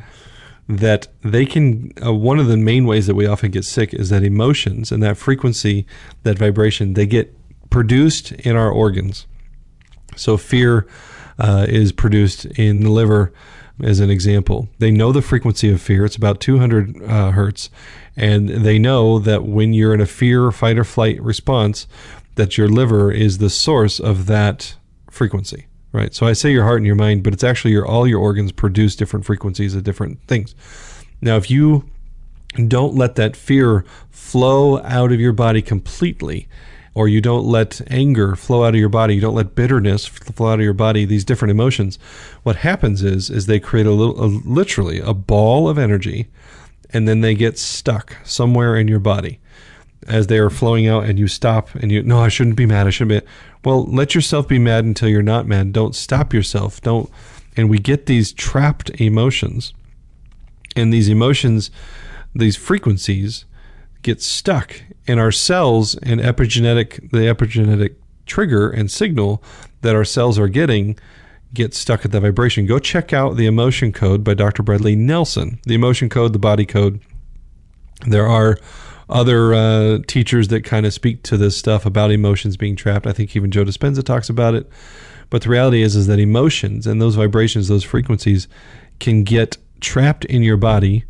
That 0.70 1.08
they 1.24 1.48
can 1.48 1.92
uh, 2.06 2.14
one 2.14 2.38
of 2.38 2.46
the 2.46 2.56
main 2.56 2.86
ways 2.86 3.08
that 3.08 3.16
we 3.16 3.26
often 3.26 3.50
get 3.50 3.66
sick 3.66 3.92
is 3.92 4.10
that 4.10 4.24
emotions 4.24 4.92
and 4.92 5.02
that 5.02 5.18
frequency 5.18 5.86
that 6.22 6.38
vibration 6.38 6.94
they 6.94 7.08
get 7.08 7.36
produced 7.72 8.32
in 8.34 8.56
our 8.56 8.70
organs. 8.70 9.26
So 10.16 10.38
fear 10.38 10.88
uh, 11.40 11.66
is 11.68 11.92
produced 11.92 12.46
in 12.46 12.82
the 12.82 12.92
liver 12.92 13.34
as 13.82 14.00
an 14.00 14.10
example. 14.10 14.70
They 14.78 14.92
know 14.92 15.12
the 15.12 15.22
frequency 15.22 15.72
of 15.72 15.82
fear. 15.82 16.06
It's 16.06 16.16
about 16.16 16.40
200 16.40 17.02
uh, 17.04 17.32
hertz. 17.32 17.70
And 18.16 18.50
they 18.50 18.78
know 18.78 19.20
that 19.20 19.46
when 19.46 19.74
you're 19.74 19.94
in 19.94 20.02
a 20.02 20.06
fear 20.06 20.52
fight 20.52 20.78
or 20.78 20.84
flight 20.84 21.22
response 21.22 21.88
that 22.36 22.58
your 22.58 22.68
liver 22.68 23.12
is 23.12 23.38
the 23.38 23.50
source 23.50 24.00
of 24.00 24.26
that 24.28 24.76
frequency 25.10 25.69
right? 25.92 26.14
So 26.14 26.26
I 26.28 26.34
say 26.34 26.52
your 26.52 26.64
heart 26.64 26.78
and 26.78 26.86
your 26.86 26.96
mind, 26.96 27.24
but 27.24 27.34
it's 27.34 27.44
actually 27.44 27.72
your 27.72 27.86
all 27.86 28.08
your 28.08 28.20
organs 28.20 28.52
produce 28.52 28.96
different 28.96 29.26
frequencies 29.26 29.76
of 29.76 29.84
different 29.84 30.22
things. 30.28 30.56
Now, 31.22 31.38
if 31.38 31.50
you 31.50 31.90
don't 32.68 32.96
let 32.96 33.16
that 33.16 33.36
fear 33.36 33.86
flow 34.10 34.82
out 34.84 35.12
of 35.12 35.20
your 35.20 35.34
body 35.34 35.62
completely, 35.62 36.48
or 36.96 37.08
you 37.08 37.22
don't 37.22 37.46
let 37.46 37.82
anger 37.92 38.36
flow 38.36 38.64
out 38.64 38.74
of 38.74 38.80
your 38.80 38.90
body, 38.90 39.16
you 39.16 39.22
don't 39.22 39.36
let 39.36 39.56
bitterness 39.56 40.06
flow 40.06 40.52
out 40.52 40.60
of 40.60 40.64
your 40.64 40.74
body, 40.74 41.06
these 41.06 41.24
different 41.24 41.52
emotions, 41.52 41.98
what 42.44 42.58
happens 42.58 43.04
is 43.04 43.30
is 43.30 43.46
they 43.46 43.60
create 43.60 43.86
a 43.86 43.92
little, 43.92 44.24
a, 44.24 44.28
literally 44.28 45.00
a 45.00 45.14
ball 45.14 45.70
of 45.70 45.78
energy, 45.78 46.28
and 46.92 47.08
then 47.08 47.22
they 47.22 47.36
get 47.36 47.58
stuck 47.58 48.18
somewhere 48.24 48.76
in 48.76 48.88
your 48.88 49.00
body 49.00 49.40
as 50.10 50.28
they 50.28 50.38
are 50.38 50.50
flowing 50.50 50.88
out, 50.88 51.06
and 51.06 51.20
you 51.20 51.28
stop 51.28 51.74
and 51.76 51.92
you 51.92 52.04
no, 52.04 52.20
I 52.20 52.30
shouldn't 52.30 52.56
be 52.56 52.66
mad. 52.66 52.88
I 52.88 52.90
shouldn't 52.90 53.26
be. 53.26 53.32
Well, 53.64 53.86
let 53.86 54.16
yourself 54.16 54.48
be 54.48 54.60
mad 54.60 54.86
until 54.86 55.10
you're 55.10 55.22
not 55.22 55.48
mad. 55.48 55.74
Don't 55.74 55.96
stop 55.96 56.34
yourself. 56.34 56.82
Don't. 56.82 57.10
And 57.56 57.70
we 57.70 57.78
get 57.78 58.06
these 58.06 58.32
trapped 58.32 58.90
emotions. 59.02 59.74
And 60.76 60.94
these 60.94 61.10
emotions, 61.10 61.72
these 62.34 62.56
frequencies 62.56 63.46
get 64.02 64.22
stuck 64.22 64.82
in 65.08 65.20
our 65.20 65.32
cells 65.32 65.96
and 65.96 66.22
epigenetic, 66.22 67.12
the 67.12 67.20
epigenetic 67.20 67.96
trigger 68.26 68.70
and 68.70 68.90
signal 68.90 69.44
that 69.82 69.96
our 69.96 70.06
cells 70.06 70.38
are 70.38 70.48
getting 70.48 70.98
get 71.54 71.74
stuck 71.74 72.06
at 72.06 72.12
the 72.12 72.20
vibration. 72.20 72.66
Go 72.66 72.80
check 72.80 73.14
out 73.14 73.36
the 73.36 73.46
emotion 73.46 73.92
code 73.92 74.24
by 74.24 74.34
Dr. 74.34 74.64
Bradley 74.64 74.96
Nelson. 74.96 75.60
The 75.64 75.76
emotion 75.76 76.10
code, 76.10 76.34
the 76.34 76.40
body 76.40 76.66
code. 76.66 77.00
There 78.08 78.28
are 78.28 78.58
other 79.10 79.54
uh, 79.54 80.00
teachers 80.08 80.50
that 80.50 80.64
kind 80.64 80.86
of 80.86 80.94
speak 80.94 81.24
to 81.24 81.38
this 81.38 81.58
stuff 81.58 81.86
about 81.86 82.12
emotions 82.12 82.58
being 82.58 82.76
trapped. 82.76 83.08
I 83.08 83.14
think 83.14 83.36
even 83.36 83.52
Joe 83.52 83.66
Dispenza 83.66 84.04
talks 84.04 84.30
about 84.30 84.54
it. 84.54 84.70
But 85.30 85.44
the 85.44 85.50
reality 85.50 85.82
is, 85.82 85.96
is 85.96 86.08
that 86.08 86.20
emotions 86.20 86.88
and 86.88 87.02
those 87.02 87.16
vibrations, 87.16 87.68
those 87.68 87.84
frequencies, 87.84 88.48
can 89.00 89.24
get 89.24 89.58
trapped 89.80 90.26
in 90.26 90.44
your 90.44 90.58
body, 90.58 91.06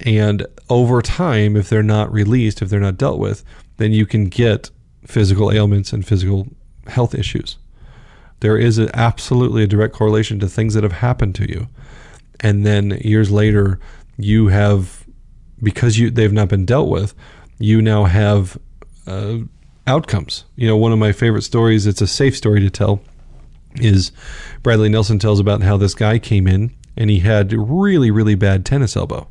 and 0.00 0.46
over 0.68 1.00
time, 1.02 1.56
if 1.56 1.68
they're 1.68 1.82
not 1.82 2.12
released, 2.12 2.62
if 2.62 2.68
they're 2.68 2.80
not 2.80 2.98
dealt 2.98 3.18
with, 3.18 3.44
then 3.76 3.92
you 3.92 4.06
can 4.06 4.26
get 4.26 4.70
physical 5.06 5.50
ailments 5.50 5.92
and 5.92 6.06
physical 6.06 6.46
health 6.86 7.14
issues. 7.14 7.56
There 8.40 8.58
is 8.58 8.78
a, 8.78 8.94
absolutely 8.96 9.62
a 9.62 9.66
direct 9.66 9.94
correlation 9.94 10.38
to 10.40 10.48
things 10.48 10.74
that 10.74 10.82
have 10.82 10.92
happened 10.92 11.34
to 11.36 11.50
you, 11.50 11.68
and 12.40 12.66
then 12.66 12.98
years 13.02 13.30
later, 13.30 13.80
you 14.16 14.48
have 14.48 15.03
because 15.64 15.98
you 15.98 16.10
they've 16.10 16.32
not 16.32 16.48
been 16.48 16.64
dealt 16.64 16.88
with, 16.88 17.14
you 17.58 17.82
now 17.82 18.04
have 18.04 18.58
uh, 19.06 19.38
outcomes. 19.86 20.44
You 20.56 20.68
know, 20.68 20.76
one 20.76 20.92
of 20.92 20.98
my 20.98 21.12
favorite 21.12 21.42
stories. 21.42 21.86
It's 21.86 22.00
a 22.00 22.06
safe 22.06 22.36
story 22.36 22.60
to 22.60 22.70
tell. 22.70 23.00
Is 23.76 24.12
Bradley 24.62 24.88
Nelson 24.88 25.18
tells 25.18 25.40
about 25.40 25.62
how 25.62 25.76
this 25.76 25.94
guy 25.94 26.20
came 26.20 26.46
in 26.46 26.72
and 26.96 27.10
he 27.10 27.18
had 27.20 27.52
really 27.52 28.10
really 28.10 28.36
bad 28.36 28.64
tennis 28.64 28.96
elbow, 28.96 29.26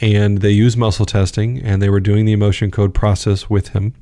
and 0.00 0.38
they 0.38 0.50
used 0.50 0.78
muscle 0.78 1.04
testing 1.04 1.60
and 1.62 1.82
they 1.82 1.90
were 1.90 2.00
doing 2.00 2.24
the 2.24 2.32
emotion 2.32 2.70
code 2.70 2.94
process 2.94 3.50
with 3.50 3.68
him, 3.68 3.92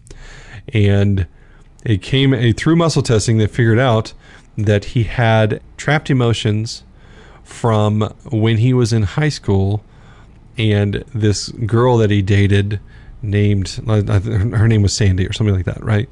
and 0.68 1.26
it 1.84 2.02
came 2.02 2.52
through 2.52 2.76
muscle 2.76 3.02
testing. 3.02 3.38
They 3.38 3.48
figured 3.48 3.80
out 3.80 4.12
that 4.56 4.86
he 4.86 5.04
had 5.04 5.60
trapped 5.76 6.10
emotions 6.10 6.84
from 7.42 8.02
when 8.30 8.58
he 8.58 8.72
was 8.72 8.92
in 8.92 9.02
high 9.02 9.28
school 9.28 9.84
and 10.58 11.04
this 11.14 11.48
girl 11.48 11.96
that 11.98 12.10
he 12.10 12.22
dated 12.22 12.80
named 13.22 13.80
her 13.86 14.68
name 14.68 14.82
was 14.82 14.92
Sandy 14.92 15.26
or 15.26 15.32
something 15.32 15.54
like 15.54 15.64
that, 15.64 15.82
right? 15.82 16.08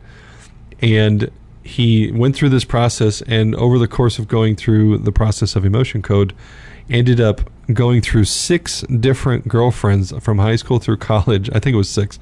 And 0.81 1.31
he 1.63 2.11
went 2.13 2.37
through 2.37 2.49
this 2.49 2.65
process 2.65 3.23
and 3.23 3.55
over 3.57 3.79
the 3.79 3.89
course 3.89 4.19
of 4.19 4.29
going 4.29 4.57
through 4.57 4.99
the 4.99 5.13
process 5.13 5.57
of 5.57 5.65
emotion 5.65 6.03
code 6.03 6.35
ended 6.89 7.21
up 7.21 7.51
going 7.73 8.01
through 8.01 8.25
six 8.25 8.81
different 8.83 9.47
girlfriends 9.47 10.13
from 10.21 10.39
high 10.39 10.57
school 10.57 10.79
through 10.79 10.97
college. 10.97 11.49
I 11.51 11.59
think 11.61 11.75
it 11.75 11.79
was 11.79 11.89
six 11.89 12.19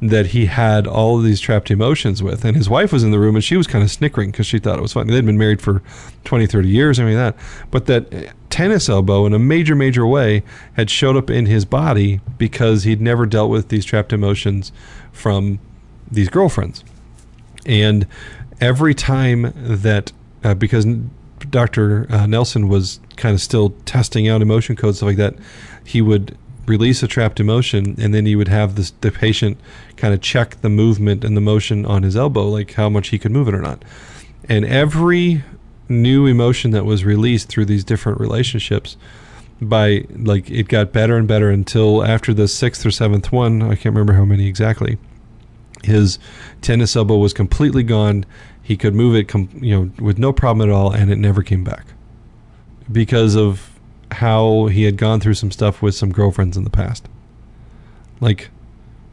that 0.00 0.26
he 0.26 0.46
had 0.46 0.86
all 0.86 1.18
of 1.18 1.24
these 1.24 1.40
trapped 1.40 1.70
emotions 1.70 2.22
with. 2.22 2.44
And 2.44 2.56
his 2.56 2.68
wife 2.68 2.92
was 2.92 3.02
in 3.02 3.10
the 3.10 3.18
room 3.18 3.34
and 3.34 3.42
she 3.42 3.56
was 3.56 3.66
kind 3.66 3.82
of 3.82 3.90
snickering 3.90 4.30
because 4.30 4.46
she 4.46 4.58
thought 4.58 4.78
it 4.78 4.82
was 4.82 4.92
funny. 4.92 5.12
They'd 5.12 5.26
been 5.26 5.38
married 5.38 5.60
for 5.60 5.82
20, 6.24 6.46
30 6.46 6.68
years, 6.68 7.00
I 7.00 7.04
mean 7.04 7.16
that. 7.16 7.36
But 7.70 7.86
that 7.86 8.34
tennis 8.50 8.88
elbow 8.88 9.26
in 9.26 9.34
a 9.34 9.38
major, 9.38 9.74
major 9.74 10.06
way 10.06 10.44
had 10.74 10.88
showed 10.88 11.16
up 11.16 11.30
in 11.30 11.46
his 11.46 11.64
body 11.64 12.20
because 12.38 12.84
he'd 12.84 13.00
never 13.00 13.26
dealt 13.26 13.50
with 13.50 13.68
these 13.68 13.84
trapped 13.84 14.12
emotions 14.12 14.70
from 15.12 15.58
these 16.10 16.28
girlfriends. 16.28 16.84
And 17.66 18.06
every 18.60 18.94
time 18.94 19.52
that, 19.56 20.12
uh, 20.44 20.54
because 20.54 20.86
Dr. 21.50 22.06
Uh, 22.10 22.26
Nelson 22.26 22.68
was 22.68 23.00
kind 23.16 23.34
of 23.34 23.40
still 23.40 23.70
testing 23.84 24.28
out 24.28 24.42
emotion 24.42 24.76
codes, 24.76 24.98
stuff 24.98 25.08
like 25.08 25.16
that, 25.16 25.34
he 25.84 26.00
would 26.00 26.36
release 26.68 27.02
a 27.02 27.08
trapped 27.08 27.40
emotion, 27.40 27.96
and 27.98 28.14
then 28.14 28.26
you 28.26 28.38
would 28.38 28.48
have 28.48 28.74
this, 28.74 28.90
the 29.00 29.10
patient 29.10 29.58
kind 29.96 30.14
of 30.14 30.20
check 30.20 30.60
the 30.60 30.68
movement 30.68 31.24
and 31.24 31.36
the 31.36 31.40
motion 31.40 31.84
on 31.86 32.02
his 32.02 32.16
elbow, 32.16 32.48
like 32.48 32.72
how 32.74 32.88
much 32.88 33.08
he 33.08 33.18
could 33.18 33.32
move 33.32 33.48
it 33.48 33.54
or 33.54 33.60
not. 33.60 33.84
And 34.48 34.64
every 34.64 35.42
new 35.88 36.26
emotion 36.26 36.70
that 36.72 36.84
was 36.84 37.04
released 37.04 37.48
through 37.48 37.64
these 37.64 37.84
different 37.84 38.20
relationships, 38.20 38.96
by 39.60 40.04
like 40.14 40.50
it 40.50 40.68
got 40.68 40.92
better 40.92 41.16
and 41.16 41.26
better 41.26 41.50
until 41.50 42.04
after 42.04 42.32
the 42.32 42.48
sixth 42.48 42.86
or 42.86 42.90
seventh 42.90 43.32
one, 43.32 43.62
I 43.62 43.74
can't 43.74 43.94
remember 43.94 44.12
how 44.12 44.24
many 44.24 44.46
exactly. 44.46 44.98
His 45.82 46.18
tennis 46.60 46.96
elbow 46.96 47.16
was 47.16 47.32
completely 47.32 47.82
gone. 47.82 48.24
He 48.62 48.76
could 48.76 48.94
move 48.94 49.14
it, 49.14 49.28
com- 49.28 49.50
you 49.54 49.74
know, 49.74 49.90
with 49.98 50.18
no 50.18 50.32
problem 50.32 50.68
at 50.68 50.72
all, 50.72 50.92
and 50.92 51.10
it 51.10 51.16
never 51.16 51.42
came 51.42 51.64
back 51.64 51.86
because 52.90 53.34
of 53.34 53.67
how 54.12 54.66
he 54.66 54.84
had 54.84 54.96
gone 54.96 55.20
through 55.20 55.34
some 55.34 55.50
stuff 55.50 55.82
with 55.82 55.94
some 55.94 56.12
girlfriends 56.12 56.56
in 56.56 56.64
the 56.64 56.70
past. 56.70 57.08
Like, 58.20 58.50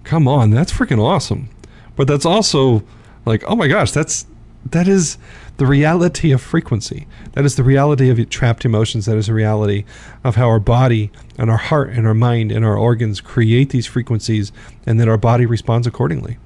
come 0.03 0.27
on, 0.27 0.51
that's 0.51 0.71
freaking 0.71 1.01
awesome. 1.01 1.49
But 1.95 2.07
that's 2.07 2.25
also 2.25 2.83
like, 3.25 3.43
oh 3.47 3.55
my 3.55 3.67
gosh, 3.67 3.91
that's 3.91 4.25
that 4.71 4.87
is 4.87 5.17
the 5.57 5.65
reality 5.65 6.31
of 6.31 6.41
frequency. 6.41 7.07
That 7.33 7.45
is 7.45 7.55
the 7.55 7.63
reality 7.63 8.09
of 8.09 8.29
trapped 8.29 8.65
emotions. 8.65 9.05
That 9.05 9.15
is 9.15 9.27
the 9.27 9.33
reality 9.33 9.85
of 10.23 10.35
how 10.35 10.47
our 10.47 10.59
body 10.59 11.11
and 11.37 11.51
our 11.51 11.57
heart 11.57 11.91
and 11.91 12.07
our 12.07 12.15
mind 12.15 12.51
and 12.51 12.65
our 12.65 12.75
organs 12.75 13.21
create 13.21 13.69
these 13.69 13.85
frequencies 13.85 14.51
and 14.85 14.99
then 14.99 15.07
our 15.07 15.17
body 15.17 15.45
responds 15.45 15.85
accordingly. 15.85 16.37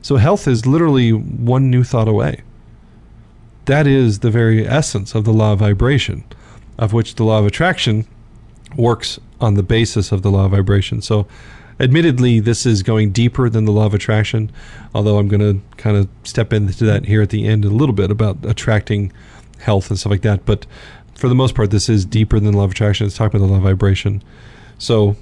So 0.00 0.16
health 0.16 0.48
is 0.48 0.66
literally 0.66 1.12
one 1.12 1.70
new 1.70 1.84
thought 1.84 2.08
away. 2.08 2.40
That 3.66 3.86
is 3.86 4.20
the 4.20 4.30
very 4.30 4.66
essence 4.66 5.14
of 5.14 5.24
the 5.24 5.32
law 5.32 5.52
of 5.52 5.60
vibration 5.60 6.24
of 6.82 6.92
which 6.92 7.14
the 7.14 7.22
law 7.22 7.38
of 7.38 7.46
attraction 7.46 8.04
works 8.76 9.20
on 9.40 9.54
the 9.54 9.62
basis 9.62 10.10
of 10.10 10.22
the 10.22 10.30
law 10.30 10.46
of 10.46 10.50
vibration. 10.50 11.00
So, 11.00 11.28
admittedly, 11.78 12.40
this 12.40 12.66
is 12.66 12.82
going 12.82 13.12
deeper 13.12 13.48
than 13.48 13.66
the 13.66 13.72
law 13.72 13.86
of 13.86 13.94
attraction, 13.94 14.50
although 14.92 15.18
I'm 15.18 15.28
going 15.28 15.40
to 15.40 15.76
kind 15.76 15.96
of 15.96 16.08
step 16.24 16.52
into 16.52 16.84
that 16.84 17.04
here 17.04 17.22
at 17.22 17.30
the 17.30 17.46
end 17.46 17.64
a 17.64 17.68
little 17.68 17.94
bit 17.94 18.10
about 18.10 18.38
attracting 18.44 19.12
health 19.60 19.90
and 19.90 19.98
stuff 19.98 20.10
like 20.10 20.22
that. 20.22 20.44
But 20.44 20.66
for 21.14 21.28
the 21.28 21.36
most 21.36 21.54
part, 21.54 21.70
this 21.70 21.88
is 21.88 22.04
deeper 22.04 22.40
than 22.40 22.50
the 22.50 22.58
law 22.58 22.64
of 22.64 22.72
attraction. 22.72 23.06
It's 23.06 23.16
talking 23.16 23.38
about 23.38 23.46
the 23.46 23.52
law 23.52 23.58
of 23.58 23.62
vibration. 23.62 24.20
So, 24.78 25.14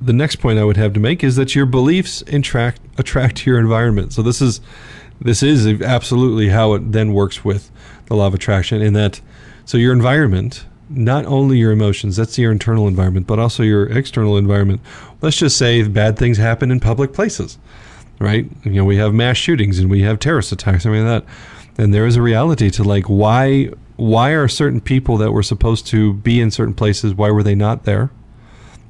the 0.00 0.12
next 0.12 0.36
point 0.36 0.58
I 0.58 0.64
would 0.64 0.76
have 0.76 0.92
to 0.94 1.00
make 1.00 1.22
is 1.22 1.36
that 1.36 1.54
your 1.54 1.66
beliefs 1.66 2.22
attract 2.22 2.80
attract 2.98 3.46
your 3.46 3.60
environment. 3.60 4.12
So 4.12 4.22
this 4.22 4.42
is 4.42 4.60
this 5.20 5.42
is 5.42 5.80
absolutely 5.80 6.48
how 6.48 6.74
it 6.74 6.92
then 6.92 7.12
works 7.12 7.44
with 7.44 7.70
the 8.06 8.16
law 8.16 8.26
of 8.26 8.34
attraction 8.34 8.82
in 8.82 8.92
that 8.94 9.20
so 9.66 9.76
your 9.76 9.92
environment, 9.92 10.64
not 10.88 11.26
only 11.26 11.58
your 11.58 11.72
emotions, 11.72 12.16
that's 12.16 12.38
your 12.38 12.52
internal 12.52 12.86
environment, 12.86 13.26
but 13.26 13.40
also 13.40 13.64
your 13.64 13.86
external 13.86 14.38
environment. 14.38 14.80
Let's 15.20 15.36
just 15.36 15.58
say 15.58 15.86
bad 15.88 16.16
things 16.16 16.38
happen 16.38 16.70
in 16.70 16.78
public 16.78 17.12
places, 17.12 17.58
right? 18.20 18.48
You 18.62 18.70
know, 18.70 18.84
we 18.84 18.96
have 18.96 19.12
mass 19.12 19.36
shootings 19.36 19.80
and 19.80 19.90
we 19.90 20.02
have 20.02 20.20
terrorist 20.20 20.52
attacks. 20.52 20.86
I 20.86 20.90
mean 20.90 21.04
that, 21.04 21.24
and 21.76 21.92
there 21.92 22.06
is 22.06 22.14
a 22.14 22.22
reality 22.22 22.70
to 22.70 22.84
like 22.84 23.06
why 23.06 23.70
why 23.96 24.30
are 24.30 24.46
certain 24.46 24.80
people 24.80 25.16
that 25.16 25.32
were 25.32 25.42
supposed 25.42 25.86
to 25.88 26.14
be 26.14 26.40
in 26.40 26.50
certain 26.50 26.74
places 26.74 27.14
why 27.14 27.30
were 27.30 27.42
they 27.42 27.54
not 27.54 27.84
there, 27.84 28.10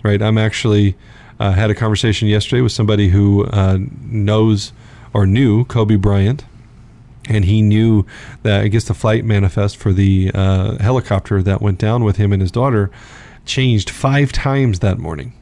right? 0.02 0.20
I'm 0.20 0.36
actually 0.36 0.94
uh, 1.40 1.52
had 1.52 1.70
a 1.70 1.74
conversation 1.74 2.28
yesterday 2.28 2.60
with 2.60 2.72
somebody 2.72 3.08
who 3.08 3.46
uh, 3.46 3.78
knows 4.02 4.72
or 5.14 5.26
knew 5.26 5.64
Kobe 5.64 5.96
Bryant 5.96 6.44
and 7.28 7.44
he 7.44 7.62
knew 7.62 8.06
that 8.42 8.62
I 8.62 8.68
guess 8.68 8.84
the 8.84 8.94
flight 8.94 9.24
manifest 9.24 9.76
for 9.76 9.92
the 9.92 10.30
uh, 10.34 10.78
helicopter 10.78 11.42
that 11.42 11.60
went 11.60 11.78
down 11.78 12.04
with 12.04 12.16
him 12.16 12.32
and 12.32 12.40
his 12.40 12.52
daughter 12.52 12.90
changed 13.44 13.90
five 13.90 14.32
times 14.32 14.80
that 14.80 14.98
morning. 14.98 15.32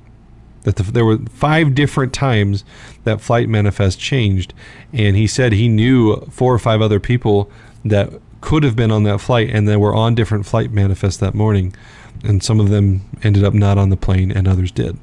That 0.62 0.77
the, 0.77 0.83
there 0.85 1.05
were 1.05 1.18
five 1.31 1.75
different 1.75 2.12
times 2.12 2.64
that 3.05 3.20
flight 3.20 3.49
manifest 3.49 3.99
changed, 3.99 4.55
and 4.92 5.16
he 5.16 5.27
said 5.27 5.53
he 5.53 5.68
knew 5.68 6.16
four 6.31 6.55
or 6.55 6.59
five 6.59 6.81
other 6.81 7.01
people 7.01 7.51
that 7.85 8.12
could 8.40 8.62
have 8.62 8.77
been 8.77 8.90
on 8.90 9.05
that 9.05 9.20
flight 9.20 9.51
and 9.51 9.66
they 9.66 9.77
were 9.77 9.94
on 9.94 10.14
different 10.14 10.47
flight 10.47 10.70
manifests 10.70 11.18
that 11.20 11.35
morning, 11.35 11.75
and 12.23 12.42
some 12.42 12.61
of 12.61 12.70
them 12.70 13.03
ended 13.23 13.44
up 13.44 13.55
not 13.55 13.79
on 13.79 13.90
the 13.90 13.97
plane 13.97 14.31
and 14.31 14.49
others 14.49 14.70
did. 14.70 14.99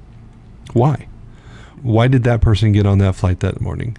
Why? 0.74 1.08
Why 1.82 2.08
did 2.08 2.24
that 2.24 2.42
person 2.42 2.72
get 2.72 2.86
on 2.86 3.00
that 3.00 3.16
flight 3.16 3.40
that 3.40 3.60
morning? 3.60 3.98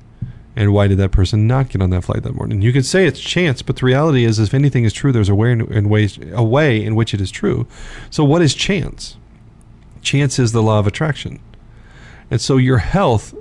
And 0.55 0.73
why 0.73 0.87
did 0.87 0.99
that 0.99 1.13
person 1.13 1.47
not 1.47 1.71
get 1.71 1.81
on 1.81 1.91
that 1.91 2.05
flight 2.05 2.23
that 2.23 2.35
morning? 2.35 2.61
You 2.61 2.73
could 2.73 2.85
say 2.85 3.07
it's 3.07 3.21
chance, 3.21 3.63
but 3.63 3.77
the 3.77 3.87
reality 3.87 4.25
is, 4.25 4.39
if 4.39 4.53
anything 4.53 4.85
is 4.85 4.93
true, 4.93 5.13
there's 5.13 5.29
a 5.29 5.35
way 5.35 5.53
in, 5.53 5.89
ways 5.89 6.19
a 6.33 6.43
way 6.43 6.83
in 6.83 6.95
which 6.95 7.15
it 7.15 7.21
is 7.21 7.31
true. 7.31 7.67
So, 8.11 8.25
what 8.25 8.43
is 8.43 8.55
chance? 8.55 9.17
Chance 10.03 10.39
is 10.39 10.53
the 10.53 10.63
law 10.63 10.79
of 10.79 10.87
attraction, 10.87 11.41
and 12.31 12.41
so 12.41 12.57
your 12.57 12.79
health 12.79 13.35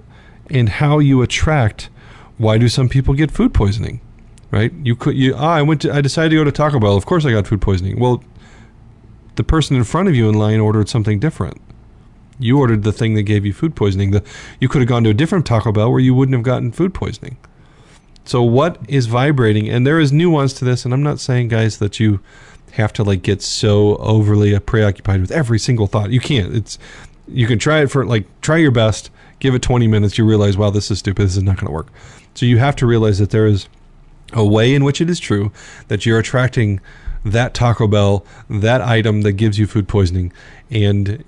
and 0.49 0.69
how 0.69 0.99
you 0.99 1.21
attract. 1.21 1.89
Why 2.37 2.57
do 2.57 2.69
some 2.69 2.89
people 2.89 3.13
get 3.13 3.29
food 3.29 3.53
poisoning? 3.53 4.01
Right? 4.49 4.71
You 4.83 4.95
could 4.95 5.15
you. 5.15 5.35
Ah, 5.35 5.55
I 5.55 5.61
went 5.61 5.81
to. 5.81 5.93
I 5.93 6.01
decided 6.01 6.29
to 6.29 6.35
go 6.35 6.43
to 6.43 6.51
Taco 6.51 6.79
Bell. 6.79 6.95
Of 6.95 7.05
course, 7.05 7.25
I 7.25 7.31
got 7.31 7.47
food 7.47 7.61
poisoning. 7.61 7.99
Well, 7.99 8.23
the 9.35 9.43
person 9.43 9.75
in 9.75 9.83
front 9.83 10.07
of 10.07 10.15
you 10.15 10.29
in 10.29 10.35
line 10.35 10.59
ordered 10.59 10.87
something 10.87 11.19
different 11.19 11.61
you 12.41 12.59
ordered 12.59 12.83
the 12.83 12.91
thing 12.91 13.13
that 13.15 13.23
gave 13.23 13.45
you 13.45 13.53
food 13.53 13.75
poisoning. 13.75 14.11
The, 14.11 14.23
you 14.59 14.67
could 14.67 14.81
have 14.81 14.89
gone 14.89 15.03
to 15.03 15.09
a 15.09 15.13
different 15.13 15.45
Taco 15.45 15.71
Bell 15.71 15.91
where 15.91 15.99
you 15.99 16.13
wouldn't 16.13 16.35
have 16.35 16.43
gotten 16.43 16.71
food 16.71 16.93
poisoning. 16.93 17.37
So 18.25 18.43
what 18.43 18.77
is 18.87 19.07
vibrating? 19.07 19.69
And 19.69 19.85
there 19.85 19.99
is 19.99 20.11
nuance 20.11 20.53
to 20.53 20.65
this, 20.65 20.85
and 20.85 20.93
I'm 20.93 21.03
not 21.03 21.19
saying, 21.19 21.47
guys, 21.47 21.77
that 21.79 21.99
you 21.99 22.19
have 22.73 22.93
to 22.93 23.03
like 23.03 23.21
get 23.21 23.41
so 23.41 23.97
overly 23.97 24.57
preoccupied 24.59 25.21
with 25.21 25.31
every 25.31 25.59
single 25.59 25.87
thought. 25.87 26.11
You 26.11 26.19
can't. 26.19 26.55
It's 26.55 26.79
you 27.27 27.47
can 27.47 27.59
try 27.59 27.81
it 27.81 27.87
for 27.87 28.05
like 28.05 28.25
try 28.41 28.57
your 28.57 28.71
best. 28.71 29.09
Give 29.39 29.55
it 29.55 29.61
20 29.61 29.87
minutes. 29.87 30.17
You 30.17 30.25
realize, 30.25 30.55
wow, 30.55 30.69
this 30.69 30.91
is 30.91 30.99
stupid. 30.99 31.23
This 31.23 31.35
is 31.35 31.43
not 31.43 31.57
going 31.57 31.67
to 31.67 31.73
work. 31.73 31.87
So 32.35 32.45
you 32.45 32.59
have 32.59 32.75
to 32.77 32.85
realize 32.85 33.17
that 33.19 33.31
there 33.31 33.47
is 33.47 33.67
a 34.33 34.45
way 34.45 34.73
in 34.73 34.83
which 34.83 35.01
it 35.01 35.09
is 35.09 35.19
true 35.19 35.51
that 35.87 36.05
you're 36.05 36.19
attracting 36.19 36.79
that 37.25 37.53
Taco 37.53 37.87
Bell, 37.87 38.25
that 38.49 38.81
item 38.81 39.21
that 39.21 39.33
gives 39.33 39.59
you 39.59 39.67
food 39.67 39.87
poisoning, 39.87 40.31
and 40.69 41.23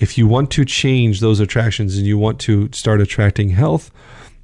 if 0.00 0.18
you 0.18 0.26
want 0.26 0.50
to 0.52 0.64
change 0.64 1.20
those 1.20 1.40
attractions 1.40 1.96
and 1.96 2.06
you 2.06 2.18
want 2.18 2.40
to 2.40 2.70
start 2.72 3.00
attracting 3.00 3.50
health, 3.50 3.90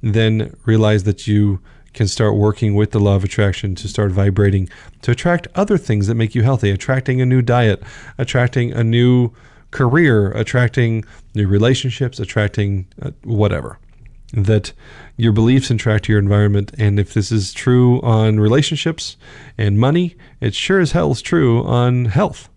then 0.01 0.55
realize 0.65 1.03
that 1.03 1.27
you 1.27 1.59
can 1.93 2.07
start 2.07 2.35
working 2.35 2.73
with 2.75 2.91
the 2.91 2.99
law 2.99 3.15
of 3.15 3.23
attraction 3.23 3.75
to 3.75 3.87
start 3.87 4.11
vibrating 4.11 4.69
to 5.01 5.11
attract 5.11 5.47
other 5.55 5.77
things 5.77 6.07
that 6.07 6.15
make 6.15 6.33
you 6.33 6.41
healthy, 6.41 6.69
attracting 6.69 7.19
a 7.21 7.25
new 7.25 7.41
diet, 7.41 7.83
attracting 8.17 8.71
a 8.71 8.83
new 8.83 9.31
career, 9.71 10.31
attracting 10.31 11.03
new 11.35 11.47
relationships, 11.47 12.19
attracting 12.19 12.87
uh, 13.01 13.11
whatever. 13.23 13.77
That 14.33 14.71
your 15.17 15.33
beliefs 15.33 15.69
attract 15.69 16.07
your 16.07 16.17
environment. 16.17 16.71
And 16.77 16.97
if 16.97 17.13
this 17.13 17.33
is 17.33 17.51
true 17.51 17.99
on 18.01 18.39
relationships 18.39 19.17
and 19.57 19.77
money, 19.77 20.15
it 20.39 20.55
sure 20.55 20.79
as 20.79 20.93
hell 20.93 21.11
is 21.11 21.21
true 21.21 21.63
on 21.65 22.05
health. 22.05 22.49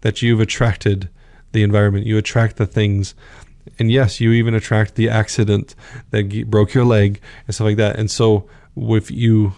That 0.00 0.22
you've 0.22 0.40
attracted 0.40 1.08
the 1.52 1.62
environment. 1.62 2.06
You 2.06 2.18
attract 2.18 2.56
the 2.56 2.66
things, 2.66 3.14
and 3.78 3.90
yes, 3.90 4.20
you 4.20 4.32
even 4.32 4.54
attract 4.54 4.94
the 4.94 5.08
accident 5.08 5.74
that 6.10 6.50
broke 6.50 6.74
your 6.74 6.84
leg 6.84 7.20
and 7.46 7.54
stuff 7.54 7.66
like 7.66 7.76
that. 7.76 7.98
And 7.98 8.10
so, 8.10 8.48
if 8.76 9.10
you 9.10 9.54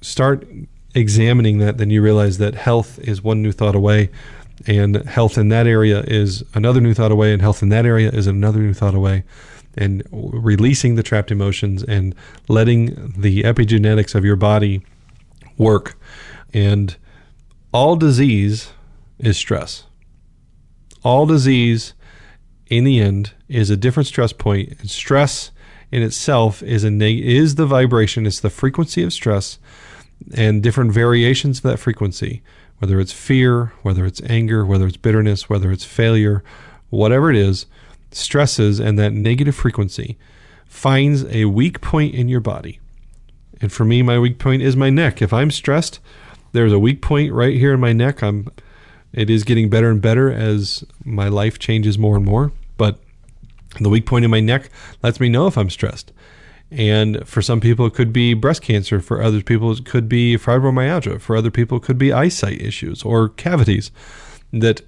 start 0.00 0.46
examining 0.94 1.58
that, 1.58 1.78
then 1.78 1.90
you 1.90 2.02
realize 2.02 2.38
that 2.38 2.54
health 2.54 2.98
is 3.00 3.22
one 3.22 3.42
new 3.42 3.52
thought 3.52 3.74
away, 3.74 4.10
and 4.66 4.96
health 5.06 5.38
in 5.38 5.48
that 5.48 5.66
area 5.66 6.00
is 6.00 6.44
another 6.54 6.80
new 6.80 6.94
thought 6.94 7.12
away, 7.12 7.32
and 7.32 7.42
health 7.42 7.62
in 7.62 7.68
that 7.70 7.86
area 7.86 8.10
is 8.10 8.26
another 8.26 8.60
new 8.60 8.74
thought 8.74 8.94
away. 8.94 9.24
And 9.76 10.02
releasing 10.10 10.96
the 10.96 11.02
trapped 11.02 11.30
emotions 11.30 11.84
and 11.84 12.14
letting 12.48 13.12
the 13.16 13.44
epigenetics 13.44 14.16
of 14.16 14.24
your 14.24 14.34
body 14.34 14.82
work. 15.56 15.96
And 16.52 16.96
all 17.72 17.94
disease 17.94 18.72
is 19.20 19.36
stress. 19.36 19.84
All 21.02 21.26
disease, 21.26 21.94
in 22.68 22.84
the 22.84 23.00
end, 23.00 23.32
is 23.48 23.70
a 23.70 23.76
different 23.76 24.06
stress 24.06 24.32
point. 24.32 24.76
And 24.80 24.90
stress 24.90 25.50
in 25.90 26.02
itself 26.02 26.62
is 26.62 26.84
a 26.84 26.90
neg- 26.90 27.20
is 27.20 27.54
the 27.54 27.66
vibration. 27.66 28.26
It's 28.26 28.40
the 28.40 28.50
frequency 28.50 29.02
of 29.02 29.12
stress, 29.12 29.58
and 30.34 30.62
different 30.62 30.92
variations 30.92 31.58
of 31.58 31.62
that 31.64 31.78
frequency. 31.78 32.42
Whether 32.78 32.98
it's 32.98 33.12
fear, 33.12 33.72
whether 33.82 34.06
it's 34.06 34.22
anger, 34.22 34.64
whether 34.64 34.86
it's 34.86 34.96
bitterness, 34.96 35.50
whether 35.50 35.70
it's 35.70 35.84
failure, 35.84 36.42
whatever 36.88 37.30
it 37.30 37.36
is, 37.36 37.66
stresses 38.10 38.80
and 38.80 38.98
that 38.98 39.12
negative 39.12 39.54
frequency 39.54 40.18
finds 40.66 41.24
a 41.26 41.44
weak 41.46 41.80
point 41.80 42.14
in 42.14 42.28
your 42.28 42.40
body. 42.40 42.80
And 43.60 43.70
for 43.70 43.84
me, 43.84 44.02
my 44.02 44.18
weak 44.18 44.38
point 44.38 44.62
is 44.62 44.76
my 44.76 44.88
neck. 44.88 45.20
If 45.20 45.32
I'm 45.32 45.50
stressed, 45.50 46.00
there's 46.52 46.72
a 46.72 46.78
weak 46.78 47.02
point 47.02 47.32
right 47.32 47.56
here 47.56 47.74
in 47.74 47.80
my 47.80 47.92
neck. 47.92 48.22
I'm 48.22 48.48
it 49.12 49.30
is 49.30 49.44
getting 49.44 49.68
better 49.68 49.90
and 49.90 50.00
better 50.00 50.30
as 50.30 50.84
my 51.04 51.28
life 51.28 51.58
changes 51.58 51.98
more 51.98 52.16
and 52.16 52.24
more, 52.24 52.52
but 52.76 52.98
the 53.80 53.88
weak 53.88 54.06
point 54.06 54.24
in 54.24 54.30
my 54.30 54.40
neck 54.40 54.70
lets 55.02 55.20
me 55.20 55.28
know 55.28 55.46
if 55.46 55.56
I'm 55.56 55.70
stressed. 55.70 56.12
And 56.70 57.26
for 57.26 57.42
some 57.42 57.60
people, 57.60 57.86
it 57.86 57.94
could 57.94 58.12
be 58.12 58.34
breast 58.34 58.62
cancer. 58.62 59.00
For 59.00 59.22
other 59.22 59.42
people, 59.42 59.72
it 59.72 59.84
could 59.84 60.08
be 60.08 60.36
fibromyalgia. 60.36 61.20
For 61.20 61.34
other 61.34 61.50
people, 61.50 61.78
it 61.78 61.82
could 61.82 61.98
be 61.98 62.12
eyesight 62.12 62.60
issues 62.60 63.02
or 63.02 63.28
cavities. 63.28 63.90
That 64.52 64.82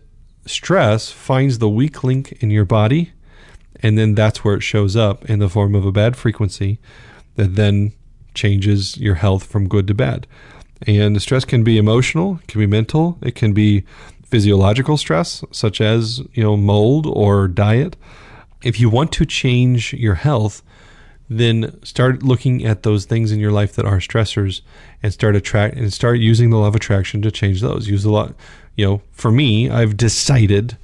stress 0.46 1.10
finds 1.10 1.58
the 1.58 1.68
weak 1.68 2.04
link 2.04 2.32
in 2.40 2.50
your 2.50 2.64
body, 2.64 3.12
and 3.80 3.98
then 3.98 4.14
that's 4.14 4.44
where 4.44 4.54
it 4.54 4.62
shows 4.62 4.94
up 4.94 5.28
in 5.28 5.40
the 5.40 5.48
form 5.48 5.74
of 5.74 5.84
a 5.84 5.92
bad 5.92 6.16
frequency 6.16 6.78
that 7.34 7.56
then 7.56 7.92
changes 8.34 8.96
your 8.98 9.16
health 9.16 9.44
from 9.44 9.68
good 9.68 9.86
to 9.88 9.94
bad. 9.94 10.26
And 10.86 11.14
the 11.14 11.20
stress 11.20 11.44
can 11.44 11.62
be 11.62 11.78
emotional, 11.78 12.40
it 12.42 12.48
can 12.48 12.60
be 12.60 12.66
mental, 12.66 13.18
it 13.22 13.34
can 13.34 13.52
be 13.52 13.84
physiological 14.24 14.96
stress, 14.96 15.44
such 15.50 15.80
as 15.80 16.20
you 16.32 16.42
know 16.42 16.56
mold 16.56 17.06
or 17.06 17.48
diet. 17.48 17.96
If 18.62 18.80
you 18.80 18.88
want 18.88 19.12
to 19.12 19.26
change 19.26 19.92
your 19.92 20.14
health, 20.14 20.62
then 21.28 21.78
start 21.84 22.22
looking 22.22 22.64
at 22.64 22.82
those 22.82 23.04
things 23.04 23.32
in 23.32 23.40
your 23.40 23.52
life 23.52 23.74
that 23.74 23.84
are 23.84 23.98
stressors 23.98 24.60
and 25.02 25.12
start 25.12 25.36
attract 25.36 25.76
and 25.76 25.92
start 25.92 26.18
using 26.18 26.50
the 26.50 26.56
law 26.56 26.66
of 26.66 26.74
attraction 26.74 27.22
to 27.22 27.30
change 27.30 27.60
those. 27.60 27.88
Use 27.88 28.02
the 28.02 28.10
law, 28.10 28.30
you 28.76 28.86
know, 28.86 29.02
for 29.12 29.30
me, 29.30 29.70
I've 29.70 29.96
decided 29.96 30.76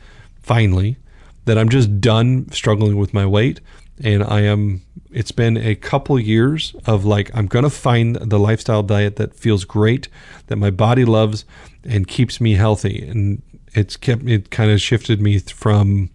finally 0.43 0.97
that 1.45 1.59
I'm 1.59 1.69
just 1.69 2.01
done 2.01 2.51
struggling 2.53 2.97
with 2.97 3.15
my 3.15 3.27
weight 3.27 3.61
and 4.03 4.23
I 4.25 4.43
am 4.43 4.83
it's 5.11 5.33
been 5.33 5.57
a 5.57 5.75
couple 5.75 6.19
years 6.19 6.75
of 6.87 7.05
like 7.05 7.31
I'm 7.35 7.47
going 7.47 7.65
to 7.65 7.71
find 7.71 8.17
the 8.17 8.39
lifestyle 8.39 8.83
diet 8.83 9.17
that 9.17 9.35
feels 9.35 9.65
great 9.65 10.09
that 10.49 10.57
my 10.57 10.71
body 10.71 11.05
loves 11.05 11.45
and 11.85 12.07
keeps 12.07 12.41
me 12.41 12.55
healthy. 12.55 13.07
And 13.07 13.43
it's 13.75 13.97
kept 13.97 14.23
it 14.25 14.51
kind 14.51 14.71
of 14.71 14.81
shifted 14.81 15.21
me 15.21 15.39
from 15.39 16.11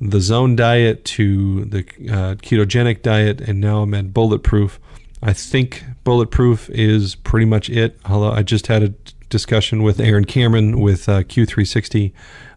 the 0.00 0.20
zone 0.20 0.56
diet 0.56 1.04
to 1.04 1.64
the 1.64 1.80
uh, 1.80 2.34
ketogenic 2.36 3.02
diet 3.02 3.40
and 3.40 3.60
now 3.60 3.82
I'm 3.82 3.94
at 3.94 4.12
bulletproof. 4.12 4.80
I 5.22 5.32
think 5.32 5.84
bulletproof 6.04 6.68
is 6.70 7.14
pretty 7.14 7.46
much 7.46 7.70
it. 7.70 7.98
Although 8.04 8.32
I 8.32 8.42
just 8.42 8.66
had 8.66 8.82
a 8.82 8.94
discussion 9.28 9.82
with 9.82 10.00
Aaron 10.00 10.24
Cameron 10.24 10.80
with 10.80 11.08
uh, 11.08 11.22
Q360 11.22 12.12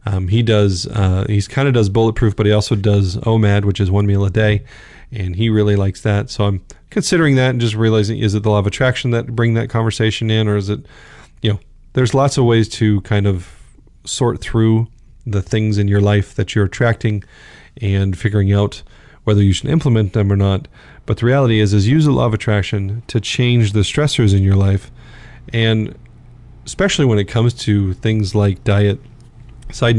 um, 0.05 0.29
he 0.29 0.41
does 0.41 0.87
uh, 0.87 1.25
he's 1.27 1.47
kind 1.47 1.67
of 1.67 1.73
does 1.73 1.89
bulletproof, 1.89 2.35
but 2.35 2.45
he 2.45 2.51
also 2.51 2.75
does 2.75 3.17
OMAD, 3.17 3.65
which 3.65 3.79
is 3.79 3.91
one 3.91 4.05
meal 4.05 4.25
a 4.25 4.29
day, 4.29 4.63
and 5.11 5.35
he 5.35 5.49
really 5.49 5.75
likes 5.75 6.01
that. 6.01 6.29
So 6.29 6.45
I'm 6.45 6.65
considering 6.89 7.35
that 7.35 7.51
and 7.51 7.61
just 7.61 7.75
realizing 7.75 8.19
is 8.19 8.33
it 8.33 8.43
the 8.43 8.49
law 8.49 8.59
of 8.59 8.67
attraction 8.67 9.11
that 9.11 9.35
bring 9.35 9.53
that 9.55 9.69
conversation 9.69 10.31
in, 10.31 10.47
or 10.47 10.57
is 10.57 10.69
it 10.69 10.85
you 11.41 11.53
know 11.53 11.59
there's 11.93 12.13
lots 12.13 12.37
of 12.37 12.45
ways 12.45 12.69
to 12.69 13.01
kind 13.01 13.27
of 13.27 13.53
sort 14.05 14.39
through 14.39 14.87
the 15.25 15.41
things 15.41 15.77
in 15.77 15.87
your 15.87 16.01
life 16.01 16.33
that 16.35 16.55
you're 16.55 16.65
attracting 16.65 17.23
and 17.81 18.17
figuring 18.17 18.51
out 18.53 18.81
whether 19.25 19.43
you 19.43 19.53
should 19.53 19.69
implement 19.69 20.13
them 20.13 20.31
or 20.31 20.35
not. 20.35 20.67
But 21.05 21.17
the 21.17 21.25
reality 21.25 21.59
is, 21.59 21.73
is 21.73 21.87
use 21.87 22.05
the 22.05 22.11
law 22.11 22.25
of 22.25 22.33
attraction 22.33 23.03
to 23.07 23.19
change 23.19 23.73
the 23.73 23.81
stressors 23.81 24.35
in 24.35 24.43
your 24.43 24.55
life, 24.55 24.91
and 25.51 25.93
especially 26.69 27.03
when 27.03 27.17
it 27.17 27.25
comes 27.25 27.51
to 27.51 27.95
things 27.95 28.35
like 28.35 28.63
diet. 28.63 28.99
Side 29.71 29.95
note 29.95 29.97